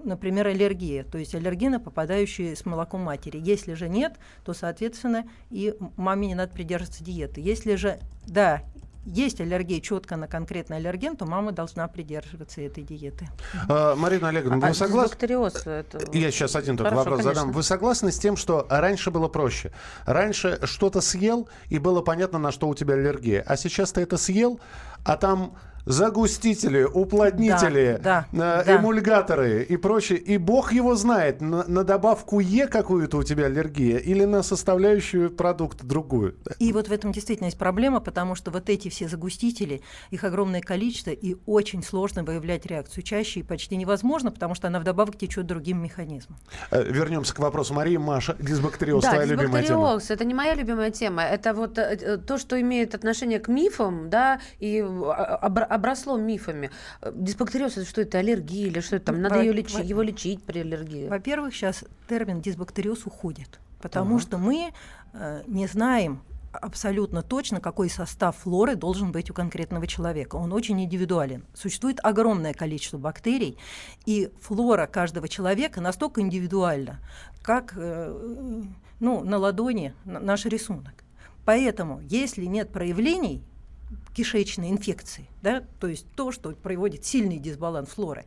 например, 0.03 0.47
аллергия, 0.47 1.03
то 1.03 1.17
есть 1.17 1.35
аллергены, 1.35 1.79
попадающие 1.79 2.55
с 2.55 2.65
молоком 2.65 3.01
матери. 3.01 3.39
Если 3.43 3.73
же 3.73 3.89
нет, 3.89 4.17
то, 4.43 4.53
соответственно, 4.53 5.25
и 5.49 5.75
маме 5.97 6.27
не 6.27 6.35
надо 6.35 6.53
придерживаться 6.53 7.03
диеты. 7.03 7.41
Если 7.41 7.75
же, 7.75 7.99
да, 8.27 8.63
есть 9.05 9.41
аллергия 9.41 9.81
четко 9.81 10.15
на 10.15 10.27
конкретный 10.27 10.77
аллерген, 10.77 11.15
то 11.15 11.25
мама 11.25 11.51
должна 11.51 11.87
придерживаться 11.87 12.61
этой 12.61 12.83
диеты. 12.83 13.29
А, 13.67 13.95
Марина 13.95 14.29
Олеговна, 14.29 14.67
а, 14.67 14.69
вы 14.69 14.75
согласны? 14.75 15.17
Это... 15.65 15.99
Я 16.13 16.31
сейчас 16.31 16.55
один 16.55 16.77
только 16.77 16.91
Хорошо, 16.91 17.09
вопрос 17.09 17.21
конечно. 17.21 17.41
задам. 17.41 17.51
Вы 17.51 17.63
согласны 17.63 18.11
с 18.11 18.19
тем, 18.19 18.37
что 18.37 18.67
раньше 18.69 19.09
было 19.09 19.27
проще? 19.27 19.71
Раньше 20.05 20.59
что-то 20.63 21.01
съел, 21.01 21.49
и 21.69 21.79
было 21.79 22.01
понятно, 22.01 22.37
на 22.37 22.51
что 22.51 22.67
у 22.67 22.75
тебя 22.75 22.93
аллергия. 22.93 23.43
А 23.47 23.57
сейчас 23.57 23.91
ты 23.91 24.01
это 24.01 24.17
съел, 24.17 24.59
а 25.03 25.17
там 25.17 25.55
загустители, 25.85 26.83
уплотнители, 26.83 27.99
да, 28.01 28.25
да, 28.31 28.63
э, 28.65 28.77
эмульгаторы 28.77 29.63
и 29.63 29.77
прочее. 29.77 30.19
И 30.19 30.37
бог 30.37 30.73
его 30.73 30.95
знает, 30.95 31.41
на, 31.41 31.63
на 31.67 31.83
добавку 31.83 32.39
Е 32.39 32.67
какую-то 32.67 33.17
у 33.17 33.23
тебя 33.23 33.45
аллергия 33.45 33.97
или 33.97 34.25
на 34.25 34.43
составляющую 34.43 35.29
продукта 35.29 35.85
другую. 35.85 36.35
И 36.59 36.73
вот 36.73 36.87
в 36.87 36.91
этом 36.91 37.11
действительно 37.11 37.47
есть 37.47 37.57
проблема, 37.57 37.99
потому 37.99 38.35
что 38.35 38.51
вот 38.51 38.69
эти 38.69 38.89
все 38.89 39.07
загустители, 39.07 39.81
их 40.09 40.23
огромное 40.23 40.61
количество, 40.61 41.11
и 41.11 41.35
очень 41.45 41.83
сложно 41.83 42.23
выявлять 42.23 42.65
реакцию 42.65 43.03
чаще 43.03 43.41
и 43.41 43.43
почти 43.43 43.75
невозможно, 43.75 44.31
потому 44.31 44.55
что 44.55 44.67
она 44.67 44.79
вдобавок 44.79 45.17
течет 45.17 45.45
другим 45.45 45.81
механизмом. 45.81 46.37
Э, 46.71 46.83
вернемся 46.83 47.33
к 47.33 47.39
вопросу 47.39 47.73
Марии. 47.73 47.97
Маша, 47.97 48.35
дисбактериоз, 48.39 49.03
да, 49.03 49.11
твоя 49.11 49.25
любимая 49.25 49.63
тема. 49.63 49.99
это 50.09 50.25
не 50.25 50.33
моя 50.33 50.55
любимая 50.55 50.91
тема. 50.91 51.23
Это 51.23 51.53
вот 51.53 51.77
э, 51.77 52.17
то, 52.17 52.37
что 52.37 52.59
имеет 52.59 52.95
отношение 52.95 53.39
к 53.39 53.47
мифам, 53.47 54.09
да, 54.09 54.39
и 54.59 54.81
обросло 55.71 56.17
мифами. 56.17 56.69
Дисбактериоз 57.13 57.77
это 57.77 57.85
что 57.85 58.01
это 58.01 58.17
аллергия 58.17 58.67
или 58.67 58.79
что 58.81 58.97
это 58.97 59.07
там? 59.07 59.21
Надо 59.21 59.39
ее 59.41 59.53
лечить, 59.53 59.87
его 59.87 60.01
лечить 60.01 60.43
при 60.43 60.59
аллергии. 60.59 61.07
Во-первых, 61.07 61.53
сейчас 61.55 61.85
термин 62.09 62.41
дисбактериоз 62.41 63.05
уходит, 63.05 63.59
потому 63.81 64.15
ага. 64.15 64.21
что 64.21 64.37
мы 64.37 64.73
э, 65.13 65.43
не 65.47 65.67
знаем 65.67 66.21
абсолютно 66.51 67.21
точно, 67.21 67.61
какой 67.61 67.89
состав 67.89 68.35
флоры 68.35 68.75
должен 68.75 69.13
быть 69.13 69.31
у 69.31 69.33
конкретного 69.33 69.87
человека. 69.87 70.35
Он 70.35 70.51
очень 70.51 70.81
индивидуален. 70.83 71.45
Существует 71.53 71.99
огромное 72.03 72.53
количество 72.53 72.97
бактерий, 72.97 73.57
и 74.05 74.29
флора 74.41 74.87
каждого 74.87 75.29
человека 75.29 75.79
настолько 75.79 76.19
индивидуальна, 76.19 76.99
как 77.41 77.73
э, 77.77 78.63
ну, 78.99 79.23
на 79.23 79.37
ладони 79.37 79.93
наш 80.03 80.45
рисунок. 80.45 81.05
Поэтому, 81.45 82.01
если 82.01 82.45
нет 82.45 82.71
проявлений, 82.71 83.43
кишечной 84.13 84.69
инфекции, 84.69 85.27
да, 85.41 85.63
то 85.79 85.87
есть 85.87 86.05
то, 86.15 86.31
что 86.31 86.51
приводит 86.51 87.05
сильный 87.05 87.37
дисбаланс 87.37 87.89
флоры. 87.89 88.25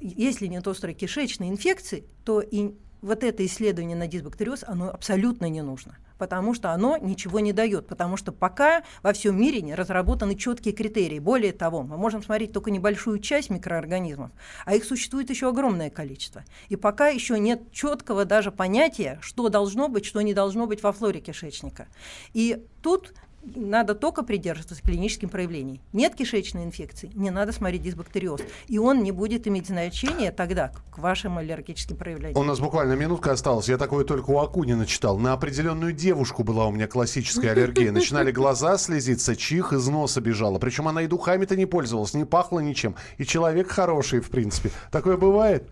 Если 0.00 0.46
нет 0.46 0.66
острой 0.66 0.94
кишечной 0.94 1.48
инфекции, 1.48 2.04
то 2.24 2.40
и 2.40 2.72
вот 3.02 3.24
это 3.24 3.44
исследование 3.44 3.96
на 3.96 4.06
дисбактериоз, 4.06 4.64
оно 4.66 4.90
абсолютно 4.90 5.48
не 5.48 5.60
нужно, 5.60 5.96
потому 6.18 6.54
что 6.54 6.70
оно 6.70 6.96
ничего 6.96 7.40
не 7.40 7.52
дает, 7.52 7.88
потому 7.88 8.16
что 8.16 8.30
пока 8.30 8.84
во 9.02 9.12
всем 9.12 9.38
мире 9.38 9.60
не 9.60 9.74
разработаны 9.74 10.36
четкие 10.36 10.72
критерии. 10.72 11.18
Более 11.18 11.52
того, 11.52 11.82
мы 11.82 11.96
можем 11.96 12.22
смотреть 12.22 12.52
только 12.52 12.70
небольшую 12.70 13.18
часть 13.18 13.50
микроорганизмов, 13.50 14.30
а 14.64 14.76
их 14.76 14.84
существует 14.84 15.30
еще 15.30 15.48
огромное 15.48 15.90
количество. 15.90 16.44
И 16.68 16.76
пока 16.76 17.08
еще 17.08 17.38
нет 17.40 17.72
четкого 17.72 18.24
даже 18.24 18.52
понятия, 18.52 19.18
что 19.20 19.48
должно 19.48 19.88
быть, 19.88 20.04
что 20.04 20.20
не 20.20 20.32
должно 20.32 20.68
быть 20.68 20.82
во 20.82 20.92
флоре 20.92 21.20
кишечника. 21.20 21.88
И 22.34 22.64
тут 22.82 23.14
надо 23.42 23.94
только 23.94 24.22
придерживаться 24.22 24.80
клиническим 24.82 25.28
проявлений. 25.28 25.80
Нет 25.92 26.14
кишечной 26.14 26.64
инфекции, 26.64 27.10
не 27.14 27.30
надо 27.30 27.52
смотреть 27.52 27.82
дисбактериоз. 27.82 28.40
И 28.68 28.78
он 28.78 29.02
не 29.02 29.12
будет 29.12 29.46
иметь 29.46 29.66
значения 29.66 30.30
тогда 30.32 30.72
к 30.90 30.98
вашим 30.98 31.38
аллергическим 31.38 31.96
проявлениям. 31.96 32.40
У 32.40 32.44
нас 32.44 32.60
буквально 32.60 32.92
минутка 32.94 33.32
осталась. 33.32 33.68
Я 33.68 33.78
такое 33.78 34.04
только 34.04 34.30
у 34.30 34.38
Акунина 34.38 34.86
читал. 34.86 35.18
На 35.18 35.32
определенную 35.32 35.92
девушку 35.92 36.44
была 36.44 36.66
у 36.66 36.72
меня 36.72 36.86
классическая 36.86 37.52
аллергия. 37.52 37.92
Начинали 37.92 38.30
глаза 38.30 38.78
слезиться, 38.78 39.36
чих 39.36 39.72
из 39.72 39.86
носа 39.88 40.20
бежала. 40.20 40.58
Причем 40.58 40.88
она 40.88 41.02
и 41.02 41.06
духами-то 41.06 41.56
не 41.56 41.66
пользовалась, 41.66 42.14
не 42.14 42.24
пахла 42.24 42.60
ничем. 42.60 42.94
И 43.18 43.24
человек 43.24 43.70
хороший, 43.70 44.20
в 44.20 44.30
принципе. 44.30 44.70
Такое 44.90 45.16
бывает? 45.16 45.68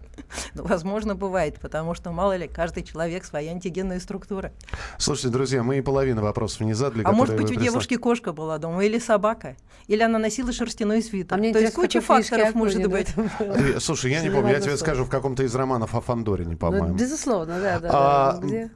Ну, 0.54 0.64
возможно, 0.64 1.14
бывает, 1.14 1.59
потому 1.61 1.94
что, 1.94 2.11
мало 2.12 2.37
ли, 2.37 2.48
каждый 2.48 2.83
человек 2.83 3.24
своя 3.24 3.52
антигенная 3.52 4.00
структура. 4.00 4.52
Слушайте, 4.98 5.28
друзья, 5.28 5.62
мы 5.62 5.78
и 5.78 5.80
половину 5.80 6.22
вопросов 6.22 6.61
не 6.61 6.74
задали. 6.74 7.02
А 7.04 7.12
может 7.12 7.37
быть, 7.37 7.50
у 7.50 7.59
девушки 7.60 7.96
кошка 7.96 8.32
была 8.32 8.58
дома 8.58 8.84
или 8.84 8.98
собака? 8.98 9.56
Или 9.86 10.02
она 10.02 10.18
носила 10.18 10.52
шерстяной 10.52 11.02
свитер? 11.02 11.34
А 11.34 11.36
мне 11.36 11.52
То 11.52 11.58
есть 11.58 11.74
куча 11.74 12.00
факторов 12.00 12.54
может 12.54 12.86
быть. 12.86 13.08
Слушай, 13.78 14.12
я 14.12 14.22
не 14.22 14.30
помню, 14.30 14.50
я 14.50 14.60
тебе 14.60 14.76
скажу, 14.76 15.04
в 15.04 15.10
каком-то 15.10 15.42
из 15.42 15.54
романов 15.54 15.94
о 15.94 16.00
Фандорине, 16.00 16.56
по-моему. 16.56 16.88
Ну, 16.88 16.94
безусловно, 16.94 17.60
да. 17.60 17.78
да. 17.80 18.70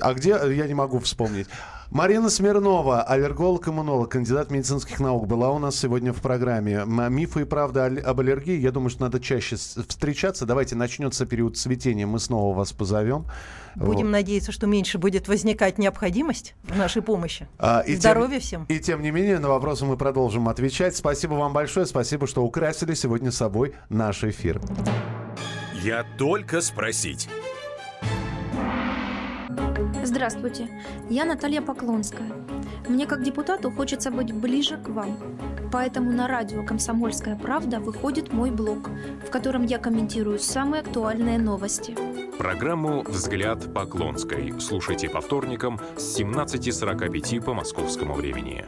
А 0.00 0.14
где, 0.14 0.30
я 0.30 0.66
не 0.66 0.74
могу 0.74 0.98
вспомнить. 0.98 1.46
Марина 1.92 2.30
Смирнова, 2.30 3.02
аллерголог-иммунолог, 3.02 4.08
кандидат 4.08 4.50
медицинских 4.50 4.98
наук, 4.98 5.26
была 5.26 5.50
у 5.50 5.58
нас 5.58 5.76
сегодня 5.78 6.14
в 6.14 6.22
программе. 6.22 6.84
Мифы 6.86 7.42
и 7.42 7.44
правда 7.44 7.84
об 7.84 8.18
аллергии. 8.18 8.58
Я 8.58 8.70
думаю, 8.70 8.88
что 8.88 9.02
надо 9.02 9.20
чаще 9.20 9.56
встречаться. 9.56 10.46
Давайте 10.46 10.74
начнется 10.74 11.26
период 11.26 11.58
цветения, 11.58 12.06
мы 12.06 12.18
снова 12.18 12.56
вас 12.56 12.72
позовем. 12.72 13.26
Будем 13.74 14.06
вот. 14.06 14.12
надеяться, 14.12 14.52
что 14.52 14.66
меньше 14.66 14.96
будет 14.96 15.28
возникать 15.28 15.76
необходимость 15.76 16.54
в 16.62 16.78
нашей 16.78 17.02
помощи. 17.02 17.46
А, 17.58 17.80
и 17.80 17.94
Здоровья 17.96 18.40
тем, 18.40 18.64
всем. 18.64 18.64
И 18.70 18.80
тем 18.80 19.02
не 19.02 19.10
менее, 19.10 19.38
на 19.38 19.50
вопросы 19.50 19.84
мы 19.84 19.98
продолжим 19.98 20.48
отвечать. 20.48 20.96
Спасибо 20.96 21.34
вам 21.34 21.52
большое. 21.52 21.84
Спасибо, 21.84 22.26
что 22.26 22.42
украсили 22.42 22.94
сегодня 22.94 23.30
собой 23.30 23.74
наш 23.90 24.24
эфир. 24.24 24.62
Я 25.82 26.06
только 26.16 26.62
спросить. 26.62 27.28
Здравствуйте, 30.12 30.68
я 31.08 31.24
Наталья 31.24 31.62
Поклонская. 31.62 32.30
Мне 32.86 33.06
как 33.06 33.22
депутату 33.22 33.70
хочется 33.70 34.10
быть 34.10 34.30
ближе 34.30 34.76
к 34.76 34.90
вам. 34.90 35.16
Поэтому 35.72 36.12
на 36.12 36.28
радио 36.28 36.62
«Комсомольская 36.66 37.34
правда» 37.34 37.80
выходит 37.80 38.30
мой 38.30 38.50
блог, 38.50 38.90
в 39.26 39.30
котором 39.30 39.64
я 39.64 39.78
комментирую 39.78 40.38
самые 40.38 40.82
актуальные 40.82 41.38
новости. 41.38 41.96
Программу 42.36 43.02
«Взгляд 43.04 43.72
Поклонской» 43.72 44.52
слушайте 44.60 45.08
по 45.08 45.22
вторникам 45.22 45.80
с 45.96 46.20
17.45 46.20 47.42
по 47.42 47.54
московскому 47.54 48.12
времени. 48.12 48.66